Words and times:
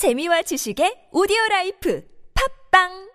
재미와 0.00 0.40
지식의 0.48 1.12
오디오 1.12 1.36
라이프. 1.50 2.00
팝빵 2.32 3.09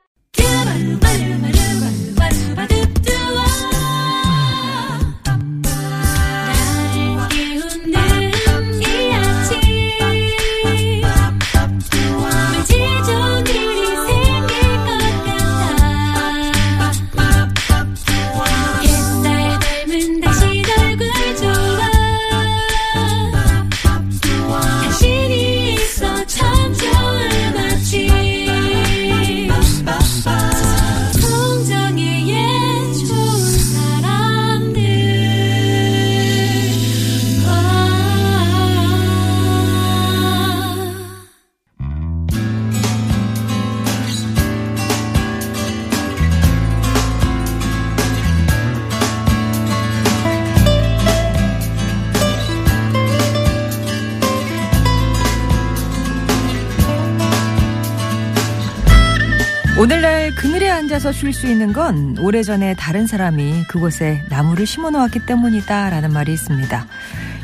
앉아서 61.06 61.12
쉴 61.12 61.34
수 61.34 61.48
있는 61.48 61.72
건 61.72 62.18
오래전에 62.18 62.74
다른 62.74 63.06
사람이 63.06 63.66
그곳에 63.68 64.24
나무를 64.30 64.66
심어 64.66 64.90
놓았기 64.90 65.28
때문이다 65.28 65.92
라는 65.92 66.12
말이 66.12 66.34
있습니다. 66.34 66.88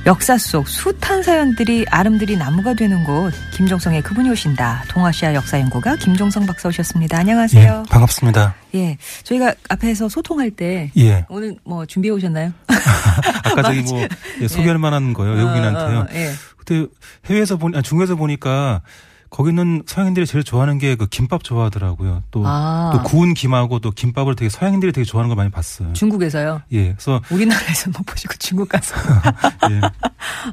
역사 0.08 0.38
속 0.40 0.68
숱한 0.68 1.22
사연들이 1.22 1.86
아름드리 1.88 2.38
나무가 2.38 2.74
되는 2.74 3.04
곳 3.04 3.32
김종성의 3.54 4.02
그분이 4.02 4.32
오신다. 4.32 4.86
동아시아 4.88 5.36
역사연구가 5.36 5.98
김종성 5.98 6.48
박사 6.48 6.70
오셨습니다. 6.70 7.20
안녕하세요. 7.20 7.84
예, 7.86 7.90
반갑습니다. 7.90 8.56
예, 8.74 8.98
저희가 9.24 9.54
앞에서 9.70 10.10
소통할 10.10 10.50
때 10.50 10.92
예. 10.98 11.26
오늘 11.30 11.56
뭐 11.64 11.86
준비해 11.86 12.12
오셨나요? 12.12 12.52
아까 13.46 13.62
저기 13.62 13.82
뭐 13.82 14.08
예, 14.42 14.48
소개할 14.48 14.80
만한 14.80 15.14
거요 15.14 15.34
외국인한테요. 15.34 16.00
어, 16.00 16.02
어, 16.02 16.08
예. 16.14 16.32
그때 16.58 16.88
해외에서 17.28 17.58
보니 17.58 17.78
아, 17.78 17.82
중국에서 17.84 18.16
보니까 18.16 18.82
거기는 19.32 19.84
서양인들이 19.88 20.28
제일 20.28 20.44
좋아하는 20.44 20.78
게 20.78 20.92
그 20.96 21.08
김밥 21.08 21.44
좋아하더라고요. 21.44 22.22
또, 22.32 22.44
아. 22.46 22.92
또 22.94 23.02
구운 23.04 23.34
김하고 23.34 23.80
또 23.80 23.92
김밥을 23.92 24.36
되게 24.36 24.50
서양인들이 24.50 24.92
되게 24.92 25.06
좋아하는 25.06 25.30
걸 25.30 25.38
많이 25.38 25.50
봤어요. 25.50 25.94
중국에서요. 25.94 26.62
예, 26.74 26.92
그래서 26.92 27.22
우리나라에서 27.32 27.90
못 27.92 28.06
보시고 28.06 28.34
중국 28.38 28.68
가서. 28.70 28.94
예, 29.72 29.82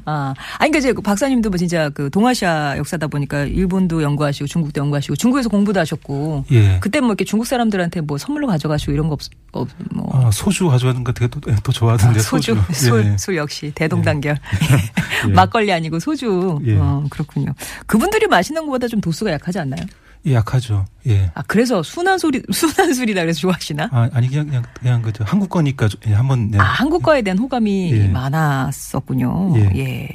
아, 0.05 0.33
아니, 0.57 0.71
그러니까 0.71 0.77
이제 0.79 0.93
그 0.93 1.01
박사님도 1.01 1.49
뭐 1.49 1.57
진짜 1.57 1.89
그 1.89 2.09
동아시아 2.09 2.77
역사다 2.77 3.07
보니까 3.07 3.43
일본도 3.43 4.01
연구하시고 4.01 4.47
중국도 4.47 4.81
연구하시고 4.81 5.17
중국에서 5.17 5.49
공부도 5.49 5.79
하셨고. 5.79 6.45
예. 6.51 6.79
그때 6.79 7.01
뭐 7.01 7.09
이렇게 7.09 7.25
중국 7.25 7.45
사람들한테 7.45 8.01
뭐 8.01 8.17
선물로 8.17 8.47
가져가시고 8.47 8.93
이런 8.93 9.07
거 9.09 9.13
없, 9.13 9.19
없 9.51 9.67
뭐. 9.91 10.09
아, 10.13 10.31
소주 10.31 10.67
가져가는 10.69 11.03
거 11.03 11.11
되게 11.11 11.27
또, 11.27 11.39
예, 11.51 11.55
또 11.63 11.71
좋아하던데 11.71 12.19
아, 12.19 12.23
소주, 12.23 12.55
소주. 12.55 12.73
술, 12.73 13.05
예. 13.05 13.17
술 13.17 13.35
역시 13.35 13.71
대동단결. 13.75 14.37
예. 15.27 15.33
막걸리 15.33 15.71
아니고 15.73 15.99
소주. 15.99 16.59
예. 16.65 16.77
어, 16.77 17.03
그렇군요. 17.09 17.53
그분들이 17.85 18.25
마시는 18.27 18.65
것보다 18.69 18.87
좀 18.87 19.01
도수가 19.01 19.31
약하지 19.31 19.59
않나요? 19.59 19.81
예, 20.25 20.33
약하죠. 20.33 20.85
예. 21.07 21.31
아, 21.33 21.41
그래서 21.47 21.81
순한 21.81 22.17
소리, 22.17 22.41
순한 22.51 22.93
술이다 22.93 23.21
그래서 23.21 23.39
좋아하시나? 23.39 23.89
아, 23.91 24.09
아니 24.13 24.27
그냥 24.27 24.47
그냥 24.47 24.63
그냥 24.73 25.01
그저 25.01 25.23
한국 25.23 25.49
거니까 25.49 25.87
좀, 25.87 25.99
예, 26.07 26.13
한번 26.13 26.51
네. 26.51 26.57
아, 26.57 26.63
한국 26.63 27.03
거에 27.03 27.21
대한 27.21 27.37
호감이 27.37 27.91
예. 27.93 28.07
많았었군요. 28.07 29.53
예. 29.57 29.71
예. 29.77 30.09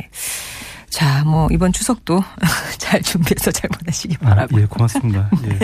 자, 0.90 1.24
뭐, 1.24 1.48
이번 1.50 1.72
추석도 1.72 2.22
잘 2.78 3.02
준비해서 3.02 3.50
잘 3.50 3.68
보내시기 3.68 4.16
아, 4.20 4.28
바라고. 4.28 4.60
예, 4.60 4.66
고맙습니다. 4.66 5.28
예. 5.44 5.58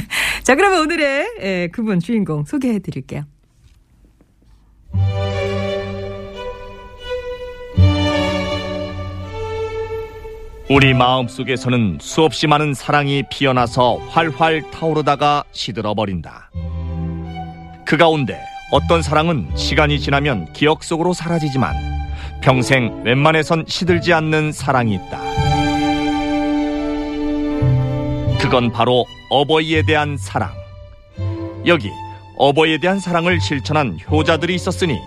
자, 0.42 0.54
그러면 0.54 0.80
오늘의 0.80 1.26
예, 1.42 1.68
그분 1.70 2.00
주인공 2.00 2.44
소개해 2.46 2.78
드릴게요. 2.78 3.24
우리 10.72 10.94
마음속에서는 10.94 11.98
수없이 12.00 12.46
많은 12.46 12.74
사랑이 12.74 13.24
피어나서 13.28 13.96
활활 14.08 14.62
타오르다가 14.70 15.42
시들어 15.50 15.94
버린다. 15.94 16.48
그 17.84 17.96
가운데 17.96 18.40
어떤 18.70 19.02
사랑은 19.02 19.50
시간이 19.56 19.98
지나면 19.98 20.52
기억 20.52 20.84
속으로 20.84 21.12
사라지지만 21.12 21.74
평생 22.40 23.02
웬만해선 23.02 23.64
시들지 23.66 24.12
않는 24.12 24.52
사랑이 24.52 24.94
있다. 24.94 25.20
그건 28.38 28.70
바로 28.70 29.04
어버이에 29.28 29.82
대한 29.82 30.16
사랑. 30.16 30.52
여기 31.66 31.90
어버이에 32.36 32.78
대한 32.78 33.00
사랑을 33.00 33.40
실천한 33.40 33.98
효자들이 34.08 34.54
있었으니 34.54 35.00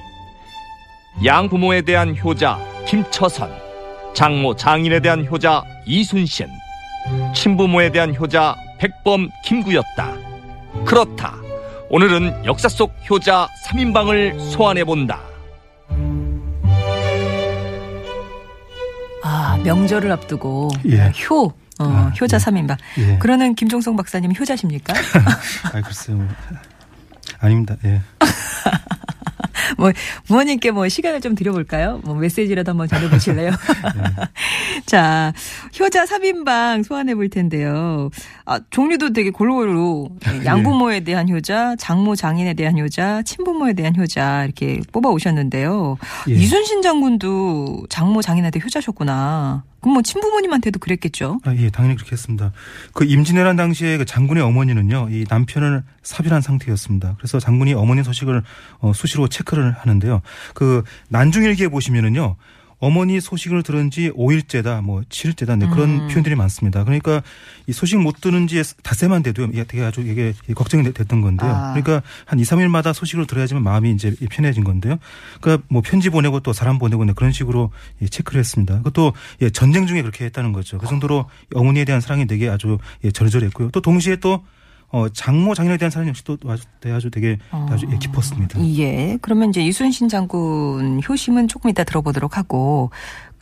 양부모에 1.23 1.83
대한 1.83 2.17
효자 2.21 2.59
김처선, 2.85 3.49
장모 4.13 4.55
장인에 4.55 4.99
대한 4.99 5.25
효자 5.25 5.63
이순신, 5.85 6.47
친부모에 7.33 7.91
대한 7.91 8.15
효자 8.15 8.55
백범 8.77 9.29
김구였다. 9.43 10.13
그렇다. 10.85 11.35
오늘은 11.89 12.45
역사 12.45 12.67
속 12.67 12.93
효자 13.09 13.47
3인방을 13.67 14.39
소환해 14.51 14.83
본다. 14.83 15.21
아, 19.23 19.57
명절을 19.63 20.11
앞두고 20.11 20.71
예. 20.87 21.11
효, 21.29 21.45
어, 21.45 21.51
아, 21.79 22.11
효자 22.19 22.35
예. 22.35 22.39
삼인방 22.39 22.77
예. 22.97 23.17
그러는 23.19 23.55
김종성 23.55 23.95
박사님 23.95 24.33
효자십니까? 24.37 24.93
아, 25.73 25.81
글쎄요. 25.81 26.17
뭐. 26.17 26.27
아닙니다. 27.39 27.75
예. 27.85 28.01
뭐 29.77 29.91
부모님께 30.27 30.71
뭐 30.71 30.87
시간을 30.87 31.21
좀 31.21 31.35
드려볼까요? 31.35 32.01
뭐 32.03 32.15
메시지라도 32.15 32.71
한번 32.71 32.87
전해보실래요? 32.87 33.51
자, 34.85 35.33
효자 35.79 36.05
3인방 36.05 36.83
소환해 36.83 37.15
볼 37.15 37.29
텐데요. 37.29 38.09
아, 38.45 38.59
종류도 38.69 39.13
되게 39.13 39.29
골고루 39.29 40.09
예, 40.27 40.45
양부모에 40.45 41.01
대한 41.01 41.29
효자, 41.29 41.75
장모 41.77 42.15
장인에 42.15 42.53
대한 42.53 42.77
효자, 42.77 43.21
친부모에 43.23 43.73
대한 43.73 43.95
효자 43.95 44.43
이렇게 44.43 44.81
뽑아 44.91 45.09
오셨는데요. 45.09 45.97
예. 46.29 46.33
이순신 46.33 46.81
장군도 46.81 47.85
장모 47.89 48.21
장인한테 48.21 48.59
효자셨구나. 48.63 49.63
그럼 49.79 49.93
뭐 49.93 50.01
친부모님한테도 50.01 50.79
그랬겠죠? 50.79 51.39
아, 51.43 51.53
예, 51.55 51.69
당연히 51.69 51.95
그렇게 51.95 52.13
했습니다. 52.13 52.51
그 52.93 53.05
임진왜란 53.05 53.55
당시에 53.55 53.97
그 53.97 54.05
장군의 54.05 54.43
어머니는요, 54.43 55.09
이 55.11 55.25
남편을 55.29 55.83
사별한 56.03 56.41
상태였습니다. 56.41 57.15
그래서 57.17 57.39
장군이 57.39 57.73
어머니 57.73 58.03
소식을 58.03 58.43
어, 58.79 58.93
수시로 58.93 59.27
체크를 59.27 59.73
하는데요. 59.77 60.21
그 60.53 60.83
난중일기에 61.09 61.67
보시면은요, 61.67 62.35
어머니 62.83 63.21
소식을 63.21 63.63
들은 63.63 63.91
지 63.91 64.11
5일째다, 64.11 64.81
뭐 64.81 65.03
7일째다, 65.07 65.57
네, 65.57 65.69
그런 65.69 66.01
음. 66.01 66.07
표현들이 66.09 66.35
많습니다. 66.35 66.83
그러니까 66.83 67.23
이 67.65 67.71
소식 67.71 67.97
못 67.97 68.19
들은 68.19 68.45
지 68.45 68.61
닷새만 68.83 69.23
돼도 69.23 69.45
이게 69.53 69.63
되게 69.63 69.85
아주 69.85 70.01
이게 70.01 70.33
걱정이 70.53 70.83
됐던 70.91 71.21
건데요. 71.21 71.49
아. 71.49 71.73
그러니까 71.73 72.05
한 72.25 72.39
2, 72.39 72.43
3일마다 72.43 72.93
소식을 72.93 73.25
들어야지만 73.25 73.63
마음이 73.63 73.91
이제 73.91 74.13
편해진 74.29 74.65
건데요. 74.65 74.97
그러니까 75.39 75.65
뭐 75.69 75.81
편지 75.81 76.09
보내고 76.09 76.41
또 76.41 76.51
사람 76.51 76.77
보내고 76.77 77.05
네, 77.05 77.13
그런 77.13 77.31
식으로 77.31 77.71
예, 78.01 78.07
체크를 78.07 78.39
했습니다. 78.39 78.75
그것도 78.79 79.13
예, 79.41 79.49
전쟁 79.49 79.87
중에 79.87 80.01
그렇게 80.01 80.25
했다는 80.25 80.51
거죠. 80.51 80.77
그 80.77 80.85
정도로 80.85 81.29
어머니에 81.55 81.85
대한 81.85 82.01
사랑이 82.01 82.27
되게 82.27 82.49
아주 82.49 82.79
예, 83.05 83.11
절절했고요. 83.11 83.69
또 83.71 83.79
동시에 83.79 84.17
또 84.17 84.43
어, 84.93 85.09
장모 85.09 85.55
장인에 85.55 85.77
대한 85.77 85.89
사랑 85.89 86.07
역시 86.07 86.23
또 86.23 86.37
아주, 86.47 86.63
아주 86.85 87.09
되게 87.09 87.39
아주 87.49 87.87
예, 87.91 87.97
깊었습니다. 87.97 88.63
예. 88.77 89.17
그러면 89.23 89.49
이제 89.49 89.59
이순신 89.61 90.07
장군 90.07 91.01
효심은 91.07 91.47
조금 91.47 91.71
이따 91.71 91.83
들어보도록 91.83 92.37
하고 92.37 92.91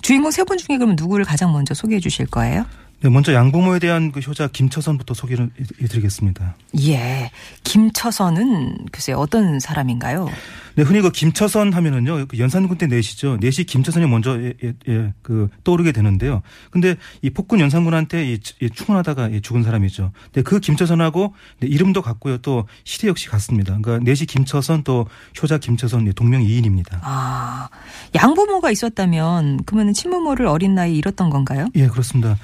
주인공 0.02 0.32
세 0.32 0.46
분 0.46 0.58
중에 0.58 0.78
그러면 0.78 0.96
누구를 0.98 1.26
가장 1.26 1.52
먼저 1.52 1.74
소개해 1.74 2.00
주실 2.00 2.26
거예요? 2.26 2.66
네, 3.04 3.10
먼저 3.10 3.34
양부모에 3.34 3.80
대한 3.80 4.12
그 4.12 4.20
효자 4.20 4.50
김처선부터 4.50 5.16
소개를 5.16 5.46
해- 5.60 5.64
해드리겠습니다. 5.82 6.56
예. 6.86 7.32
김처선은 7.64 8.86
글쎄 8.92 9.12
어떤 9.14 9.60
사람인가요? 9.60 10.30
네, 10.76 10.84
흔히 10.84 11.02
그 11.02 11.12
김처선 11.12 11.74
하면은요, 11.74 12.28
그 12.28 12.38
연산군 12.38 12.78
때 12.78 12.86
내시죠. 12.86 13.38
내시 13.42 13.64
김처선이 13.64 14.06
먼저 14.06 14.40
예, 14.42 14.54
예, 14.64 14.74
예, 14.88 15.14
그 15.24 15.50
떠오르게 15.64 15.92
되는데요. 15.94 16.44
근데 16.70 16.96
이 17.24 17.32
폭군 17.32 17.60
연산군한테 17.60 18.34
이, 18.34 18.40
이 18.62 18.70
충원하다가 18.70 19.32
예, 19.34 19.40
죽은 19.42 19.64
사람이죠. 19.64 20.12
근데 20.26 20.44
그 20.44 20.60
김처선하고 20.60 21.34
네, 21.60 21.68
이름도 21.68 22.04
같고요. 22.04 22.38
또 22.38 22.68
시대 22.84 23.08
역시 23.08 23.28
같습니다. 23.30 23.78
그러니까 23.82 24.06
내시 24.06 24.28
김처선 24.28 24.84
또 24.84 25.08
효자 25.42 25.58
김처선 25.58 26.06
예, 26.08 26.12
동명이인입니다. 26.12 27.00
아, 27.04 27.68
양부모가 28.14 28.70
있었다면 28.70 29.64
그러면 29.66 29.94
친부모를 29.94 30.46
어린 30.46 30.76
나이에 30.76 30.94
잃었던 30.94 31.32
건가요? 31.32 31.68
예, 31.76 31.88
그렇습니다. 31.88 32.38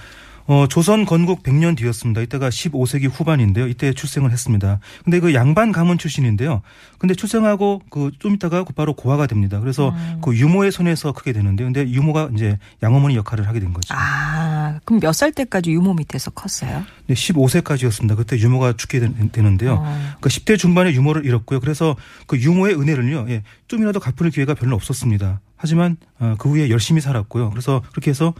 어, 0.47 0.65
조선 0.69 1.05
건국 1.05 1.43
100년 1.43 1.75
뒤였습니다. 1.77 2.21
이때가 2.21 2.47
15세기 2.49 3.09
후반인데요. 3.11 3.67
이때 3.67 3.93
출생을 3.93 4.31
했습니다. 4.31 4.79
근데 5.03 5.19
그 5.19 5.33
양반 5.33 5.71
가문 5.73 5.97
출신인데요. 5.97 6.61
근데 6.97 7.13
출생하고 7.15 7.81
그 7.89 8.11
좀 8.19 8.33
있다가 8.35 8.63
곧바로 8.63 8.93
고아가 8.93 9.27
됩니다. 9.27 9.59
그래서 9.59 9.93
그 10.21 10.35
유모의 10.35 10.71
손에서 10.71 11.11
크게 11.11 11.33
되는데요. 11.33 11.67
근데 11.67 11.87
유모가 11.89 12.29
이제 12.33 12.57
양어머니 12.81 13.15
역할을 13.17 13.47
하게 13.47 13.59
된 13.59 13.73
거죠. 13.73 13.93
아, 13.93 14.79
그럼 14.85 14.99
몇 15.01 15.11
살 15.13 15.31
때까지 15.33 15.71
유모 15.71 15.93
밑에서 15.95 16.31
컸어요? 16.31 16.83
네, 17.07 17.13
15세까지였습니다. 17.13 18.15
그때 18.15 18.37
유모가 18.37 18.73
죽게 18.77 18.99
되- 18.99 19.11
되는데요. 19.31 19.79
어. 19.81 19.99
그 20.21 20.29
10대 20.29 20.57
중반에 20.57 20.93
유모를 20.93 21.25
잃었고요. 21.25 21.59
그래서 21.59 21.95
그 22.27 22.37
유모의 22.39 22.75
은혜를요, 22.79 23.25
예, 23.29 23.43
좀이라도 23.67 23.99
갚을 23.99 24.31
기회가 24.31 24.53
별로 24.53 24.75
없었습니다. 24.75 25.41
하지만 25.57 25.97
어, 26.19 26.35
그 26.37 26.49
후에 26.49 26.69
열심히 26.69 27.01
살았고요. 27.01 27.49
그래서 27.49 27.81
그렇게 27.91 28.11
해서 28.11 28.33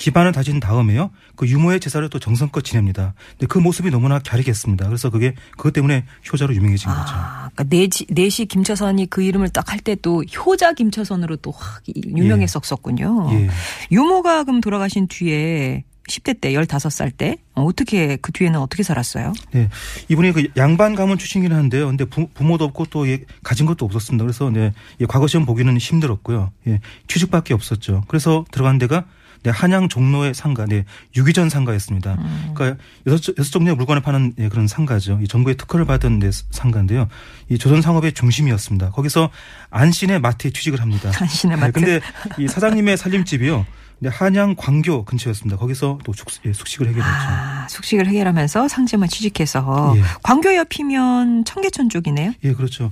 기반을 0.00 0.32
다진 0.32 0.60
다음에요, 0.60 1.10
그 1.36 1.46
유모의 1.46 1.78
제사를 1.78 2.08
또 2.08 2.18
정성껏 2.18 2.64
지냅니다. 2.64 3.12
근데 3.32 3.46
그 3.46 3.58
모습이 3.58 3.90
너무나 3.90 4.18
갸리겠습니다. 4.18 4.86
그래서 4.86 5.10
그게 5.10 5.34
그것 5.52 5.72
때문에 5.74 6.06
효자로 6.32 6.54
유명해진 6.54 6.88
거죠. 6.88 7.12
아, 7.14 7.50
그러니까 7.54 7.64
내시, 7.64 8.06
내시 8.08 8.46
김처선이 8.46 9.10
그 9.10 9.22
이름을 9.22 9.50
딱 9.50 9.68
할 9.70 9.80
때 9.84 9.96
또 9.96 10.22
효자 10.24 10.72
김처선으로 10.72 11.36
또 11.36 11.50
확 11.52 11.82
유명했었군요. 11.86 13.28
예. 13.32 13.48
유모가 13.92 14.44
그럼 14.44 14.60
돌아가신 14.60 15.06
뒤에 15.08 15.84
10대 16.08 16.40
때, 16.40 16.52
15살 16.54 17.12
때, 17.16 17.36
어, 17.54 17.62
어떻게, 17.62 18.16
그 18.16 18.32
뒤에는 18.32 18.58
어떻게 18.58 18.82
살았어요? 18.82 19.32
네. 19.52 19.68
이분이 20.08 20.32
그 20.32 20.48
양반 20.56 20.96
가문 20.96 21.18
출신이긴 21.18 21.54
한데요. 21.54 21.86
근데 21.86 22.04
부, 22.04 22.26
부모도 22.34 22.64
없고 22.64 22.86
또 22.86 23.06
예, 23.08 23.20
가진 23.44 23.64
것도 23.66 23.84
없었습니다. 23.84 24.24
그래서 24.24 24.50
네, 24.50 24.72
예, 25.00 25.06
과거 25.06 25.28
시험 25.28 25.46
보기는 25.46 25.76
힘들었고요. 25.76 26.50
예, 26.66 26.80
취직밖에 27.06 27.54
없었죠. 27.54 28.02
그래서 28.08 28.44
들어간 28.50 28.78
데가 28.78 29.04
네, 29.42 29.50
한양 29.50 29.88
종로의 29.88 30.34
상가, 30.34 30.66
네, 30.66 30.84
유기전 31.16 31.48
상가였습니다. 31.48 32.18
그러니까 32.54 32.82
여섯, 33.06 33.38
여섯 33.38 33.50
종류의 33.50 33.76
물건을 33.76 34.02
파는 34.02 34.34
예, 34.38 34.48
그런 34.48 34.66
상가죠. 34.66 35.18
이 35.22 35.28
정부의 35.28 35.56
특허를 35.56 35.86
받은 35.86 36.18
네, 36.18 36.30
상가인데요. 36.50 37.08
이 37.48 37.56
조선 37.58 37.80
상업의 37.80 38.12
중심이었습니다. 38.12 38.90
거기서 38.90 39.30
안신의 39.70 40.20
마트에 40.20 40.50
취직을 40.50 40.80
합니다. 40.80 41.10
안신의 41.18 41.56
네, 41.56 41.60
마트. 41.60 41.72
근데 41.72 42.00
이 42.38 42.48
사장님의 42.48 42.96
살림집이요. 42.96 43.66
네, 44.02 44.08
한양 44.08 44.56
광교 44.56 45.04
근처였습니다. 45.04 45.58
거기서 45.58 45.98
또 46.04 46.12
숙, 46.14 46.26
예, 46.46 46.52
숙식을 46.52 46.88
해결했죠. 46.88 47.10
아, 47.12 47.66
숙식을 47.68 48.06
해결하면서 48.08 48.68
상점을 48.68 49.06
취직해서 49.08 49.94
예. 49.96 50.02
광교 50.22 50.56
옆이면 50.56 51.44
청계천 51.44 51.90
쪽이네요. 51.90 52.32
예, 52.44 52.52
그렇죠. 52.54 52.90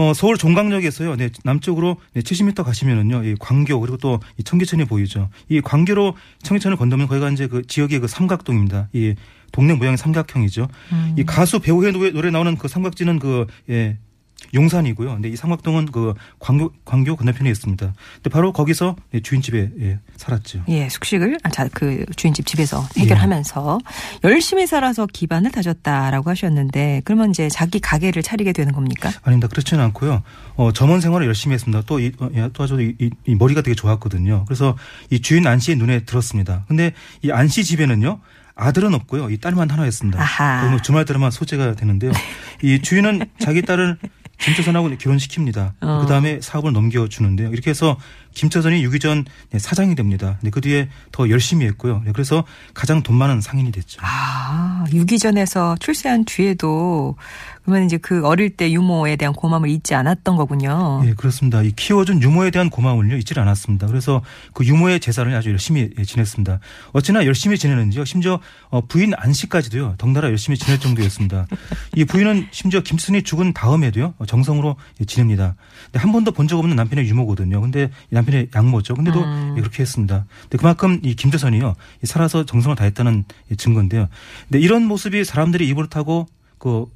어, 0.00 0.14
서울 0.14 0.38
종강역에서요, 0.38 1.16
네, 1.16 1.28
남쪽으로 1.44 1.98
네, 2.14 2.22
70m 2.22 2.64
가시면은요, 2.64 3.22
이 3.24 3.34
광교, 3.38 3.78
그리고 3.80 3.98
또 3.98 4.18
이 4.38 4.42
청계천이 4.42 4.86
보이죠. 4.86 5.28
이 5.50 5.60
광교로 5.60 6.14
청계천을 6.42 6.76
건너면 6.78 7.06
거기가 7.06 7.28
이제 7.30 7.46
그 7.46 7.66
지역의 7.66 8.00
그 8.00 8.08
삼각동입니다. 8.08 8.88
이 8.94 9.14
동네 9.52 9.74
모양이 9.74 9.96
삼각형이죠. 9.98 10.68
이 11.16 11.24
가수 11.24 11.58
배우의 11.60 11.92
노래, 11.92 12.10
노래 12.10 12.30
나오는 12.30 12.56
그 12.56 12.68
삼각지는 12.68 13.18
그, 13.18 13.46
예, 13.68 13.98
용산이고요. 14.54 15.08
근데 15.14 15.28
이 15.28 15.36
삼각동은 15.36 15.86
그 15.92 16.14
광교, 16.38 16.72
광교 16.84 17.16
건너편에 17.16 17.50
있습니다. 17.50 17.92
근데 18.14 18.30
바로 18.30 18.52
거기서 18.52 18.96
네, 19.12 19.20
주인집에 19.20 19.70
예, 19.80 19.98
살았죠. 20.16 20.64
예, 20.68 20.88
숙식을 20.88 21.38
아, 21.42 21.48
자, 21.50 21.68
그 21.72 22.04
주인집 22.16 22.46
집에서 22.46 22.84
해결하면서 22.96 23.78
열심히 24.24 24.66
살아서 24.66 25.06
기반을 25.06 25.50
다졌다라고 25.52 26.30
하셨는데 26.30 27.02
그러면 27.04 27.30
이제 27.30 27.48
자기 27.48 27.78
가게를 27.80 28.22
차리게 28.22 28.52
되는 28.52 28.72
겁니까? 28.72 29.10
아닙니다. 29.22 29.48
그렇지는 29.48 29.84
않고요. 29.84 30.22
어, 30.56 30.72
점원 30.72 31.00
생활을 31.00 31.26
열심히 31.26 31.54
했습니다. 31.54 31.82
또, 31.86 32.00
이, 32.00 32.12
어, 32.18 32.28
예, 32.34 32.48
또 32.52 32.64
아주 32.64 32.80
이, 32.80 32.94
이- 32.98 33.10
이 33.26 33.34
머리가 33.34 33.62
되게 33.62 33.74
좋았거든요. 33.74 34.44
그래서 34.46 34.76
이 35.10 35.20
주인 35.20 35.46
안 35.46 35.58
씨의 35.58 35.76
눈에 35.76 36.00
들었습니다. 36.04 36.64
근데 36.68 36.92
이 37.22 37.30
안 37.30 37.48
씨 37.48 37.64
집에는요. 37.64 38.20
아들은 38.54 38.92
없고요. 38.94 39.30
이 39.30 39.38
딸만 39.38 39.70
하나였습니다. 39.70 40.20
아하. 40.20 40.68
뭐 40.68 40.80
주말 40.82 41.04
때만 41.06 41.30
소재가 41.30 41.74
되는데요. 41.76 42.12
이 42.62 42.80
주인은 42.82 43.22
자기 43.38 43.62
딸을 43.62 43.96
김처선하고 44.40 44.88
결혼시킵니다. 44.88 45.72
어. 45.80 45.98
그 46.00 46.06
다음에 46.06 46.40
사업을 46.40 46.72
넘겨주는데요. 46.72 47.50
이렇게 47.50 47.70
해서 47.70 47.96
김처선이 48.34 48.82
유기전 48.82 49.24
네, 49.50 49.58
사장이 49.58 49.94
됩니다. 49.94 50.38
네, 50.40 50.50
그 50.50 50.60
뒤에 50.60 50.88
더 51.12 51.28
열심히 51.28 51.66
했고요. 51.66 52.02
네, 52.04 52.12
그래서 52.12 52.44
가장 52.74 53.02
돈 53.02 53.16
많은 53.16 53.40
상인이 53.40 53.70
됐죠. 53.72 54.00
아, 54.02 54.84
유기전에서 54.92 55.76
출세한 55.80 56.24
뒤에도 56.24 57.16
그러면 57.70 57.86
이제 57.86 57.98
그 57.98 58.26
어릴 58.26 58.50
때 58.50 58.72
유모에 58.72 59.14
대한 59.14 59.32
고마움을 59.32 59.68
잊지 59.68 59.94
않았던 59.94 60.34
거군요. 60.34 61.02
예, 61.06 61.14
그렇습니다. 61.14 61.62
이 61.62 61.70
키워준 61.70 62.20
유모에 62.20 62.50
대한 62.50 62.68
고마움을요, 62.68 63.16
잊지를 63.16 63.40
않았습니다. 63.44 63.86
그래서 63.86 64.22
그 64.54 64.66
유모의 64.66 64.98
제사를 64.98 65.32
아주 65.36 65.50
열심히 65.50 65.90
예, 65.96 66.04
지냈습니다. 66.04 66.58
어찌나 66.92 67.24
열심히 67.26 67.56
지내는지요. 67.58 68.04
심지어 68.04 68.40
어, 68.70 68.80
부인 68.80 69.12
안씨까지도요, 69.16 69.94
덩달아 69.98 70.28
열심히 70.30 70.58
지낼 70.58 70.80
정도였습니다. 70.80 71.46
이 71.94 72.04
부인은 72.04 72.48
심지어 72.50 72.80
김순이 72.80 73.22
죽은 73.22 73.52
다음에도요, 73.52 74.14
어, 74.18 74.26
정성으로 74.26 74.74
예, 75.00 75.04
지냅니다. 75.04 75.54
근데 75.84 76.00
한 76.00 76.10
번도 76.10 76.32
본 76.32 76.50
적 76.50 76.58
없는 76.58 76.74
남편의 76.74 77.06
유모거든요. 77.08 77.60
근데 77.60 77.90
이 78.10 78.14
남편의 78.16 78.48
양모죠. 78.52 78.96
근데도 78.96 79.22
음. 79.22 79.54
예, 79.56 79.60
그렇게 79.60 79.84
했습니다. 79.84 80.26
근데 80.42 80.58
그만큼 80.58 80.98
이 81.04 81.14
김조선이요, 81.14 81.76
이 82.02 82.06
살아서 82.06 82.44
정성을 82.44 82.74
다했다는 82.74 83.24
예, 83.52 83.54
증거인데요. 83.54 84.08
근데 84.48 84.58
이런 84.58 84.86
모습이 84.86 85.24
사람들이 85.24 85.68
입을 85.68 85.88
타고 85.88 86.26
그 86.58 86.86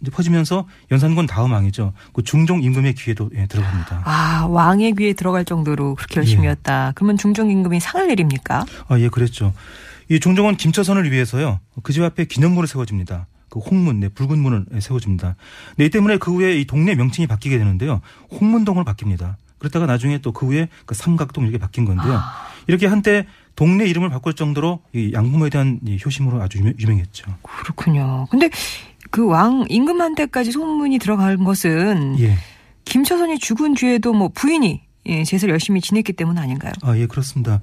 이제 0.00 0.10
퍼지면서 0.10 0.66
연산군 0.90 1.26
다음 1.26 1.52
왕이죠. 1.52 1.92
그 2.12 2.22
중종 2.22 2.62
임금의 2.62 2.94
귀에도 2.94 3.30
예, 3.34 3.46
들어갑니다. 3.46 4.02
아, 4.04 4.46
왕의 4.48 4.94
귀에 4.94 5.12
들어갈 5.12 5.44
정도로 5.44 5.94
그렇게 5.96 6.16
열심히 6.20 6.46
예. 6.46 6.54
그러면 6.94 7.16
중종 7.16 7.50
임금이 7.50 7.80
상을 7.80 8.06
내립니까? 8.06 8.64
아, 8.88 8.98
예, 9.00 9.08
그랬죠. 9.08 9.52
이 10.08 10.20
중종은 10.20 10.56
김처선을 10.56 11.10
위해서요. 11.10 11.60
그 11.82 11.92
집 11.92 12.02
앞에 12.02 12.26
기념물을 12.26 12.66
세워줍니다. 12.68 13.26
그 13.50 13.60
홍문, 13.60 14.00
네, 14.00 14.08
붉은 14.08 14.38
문을 14.38 14.66
예, 14.74 14.80
세워줍니다. 14.80 15.34
네, 15.76 15.86
이 15.86 15.90
때문에 15.90 16.18
그 16.18 16.32
후에 16.32 16.58
이 16.60 16.64
동네 16.66 16.94
명칭이 16.94 17.26
바뀌게 17.26 17.58
되는데요. 17.58 18.00
홍문동으로 18.30 18.84
바뀝니다. 18.84 19.34
그러다가 19.58 19.86
나중에 19.86 20.18
또 20.18 20.32
그 20.32 20.46
후에 20.46 20.68
그 20.86 20.94
삼각동 20.94 21.42
이렇게 21.44 21.58
바뀐 21.58 21.84
건데요. 21.84 22.20
이렇게 22.68 22.86
한때 22.86 23.26
동네 23.56 23.86
이름을 23.86 24.08
바꿀 24.10 24.34
정도로 24.34 24.80
이 24.94 25.10
양부모에 25.12 25.50
대한 25.50 25.80
이 25.84 25.98
효심으로 26.04 26.40
아주 26.40 26.58
유명, 26.58 26.74
유명했죠. 26.78 27.34
그렇군요. 27.42 28.26
근데 28.30 28.50
그 29.10 29.26
왕 29.26 29.66
임금한테까지 29.68 30.52
소문이 30.52 30.98
들어간 30.98 31.44
것은 31.44 32.18
예. 32.20 32.34
김처선이 32.84 33.38
죽은 33.38 33.74
뒤에도 33.74 34.12
뭐 34.12 34.28
부인이 34.28 34.82
예, 35.06 35.24
제사를 35.24 35.50
열심히 35.50 35.80
지냈기 35.80 36.12
때문 36.12 36.38
아닌가요? 36.38 36.72
아, 36.82 36.96
예, 36.96 37.06
그렇습니다. 37.06 37.60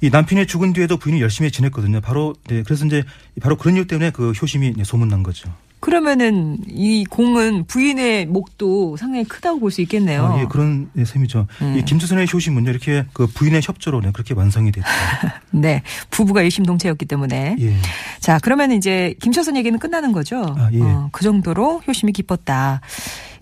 이 0.00 0.08
남편이 0.10 0.46
죽은 0.46 0.72
뒤에도 0.72 0.96
부인이 0.96 1.20
열심히 1.20 1.50
지냈거든요. 1.50 2.00
바로, 2.00 2.34
네, 2.48 2.62
그래서 2.62 2.86
이제 2.86 3.04
바로 3.40 3.56
그런 3.56 3.76
이유 3.76 3.86
때문에 3.86 4.10
그 4.10 4.32
효심이 4.32 4.74
소문난 4.84 5.22
거죠. 5.22 5.52
그러면은 5.86 6.58
이 6.68 7.04
공은 7.04 7.66
부인의 7.66 8.26
목도 8.26 8.96
상당히 8.96 9.24
크다고 9.24 9.60
볼 9.60 9.70
수 9.70 9.80
있겠네요. 9.82 10.24
아, 10.26 10.40
예, 10.40 10.46
그런 10.46 10.90
예, 10.96 11.04
셈이죠. 11.04 11.46
음. 11.62 11.76
이 11.78 11.84
김수선의 11.84 12.26
효심은요, 12.32 12.68
이렇게 12.68 13.04
그 13.12 13.28
부인의 13.28 13.60
협조로 13.62 14.00
네, 14.00 14.10
그렇게 14.10 14.34
완성이 14.34 14.72
됐죠. 14.72 14.84
네, 15.52 15.82
부부가 16.10 16.42
일심동체였기 16.42 17.06
때문에. 17.06 17.54
예. 17.60 17.76
자, 18.18 18.40
그러면 18.42 18.72
이제 18.72 19.14
김처선 19.20 19.56
얘기는 19.56 19.78
끝나는 19.78 20.10
거죠. 20.10 20.56
아, 20.58 20.70
예. 20.72 20.80
어, 20.82 21.08
그 21.12 21.22
정도로 21.22 21.82
효심이 21.86 22.10
깊었다. 22.12 22.80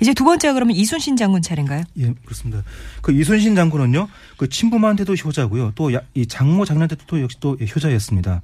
이제 0.02 0.12
두 0.12 0.24
번째가 0.24 0.52
그러면 0.52 0.76
이순신 0.76 1.16
장군 1.16 1.40
차례인가요? 1.40 1.82
예, 1.98 2.12
그렇습니다. 2.24 2.62
그 3.00 3.10
이순신 3.12 3.54
장군은요, 3.54 4.06
그 4.36 4.50
친부모한테도 4.50 5.14
효자고요. 5.14 5.72
또 5.76 5.88
이 6.14 6.26
장모 6.26 6.66
장녀한테도 6.66 7.04
또 7.06 7.22
역시 7.22 7.38
또 7.40 7.56
효자였습니다. 7.56 8.42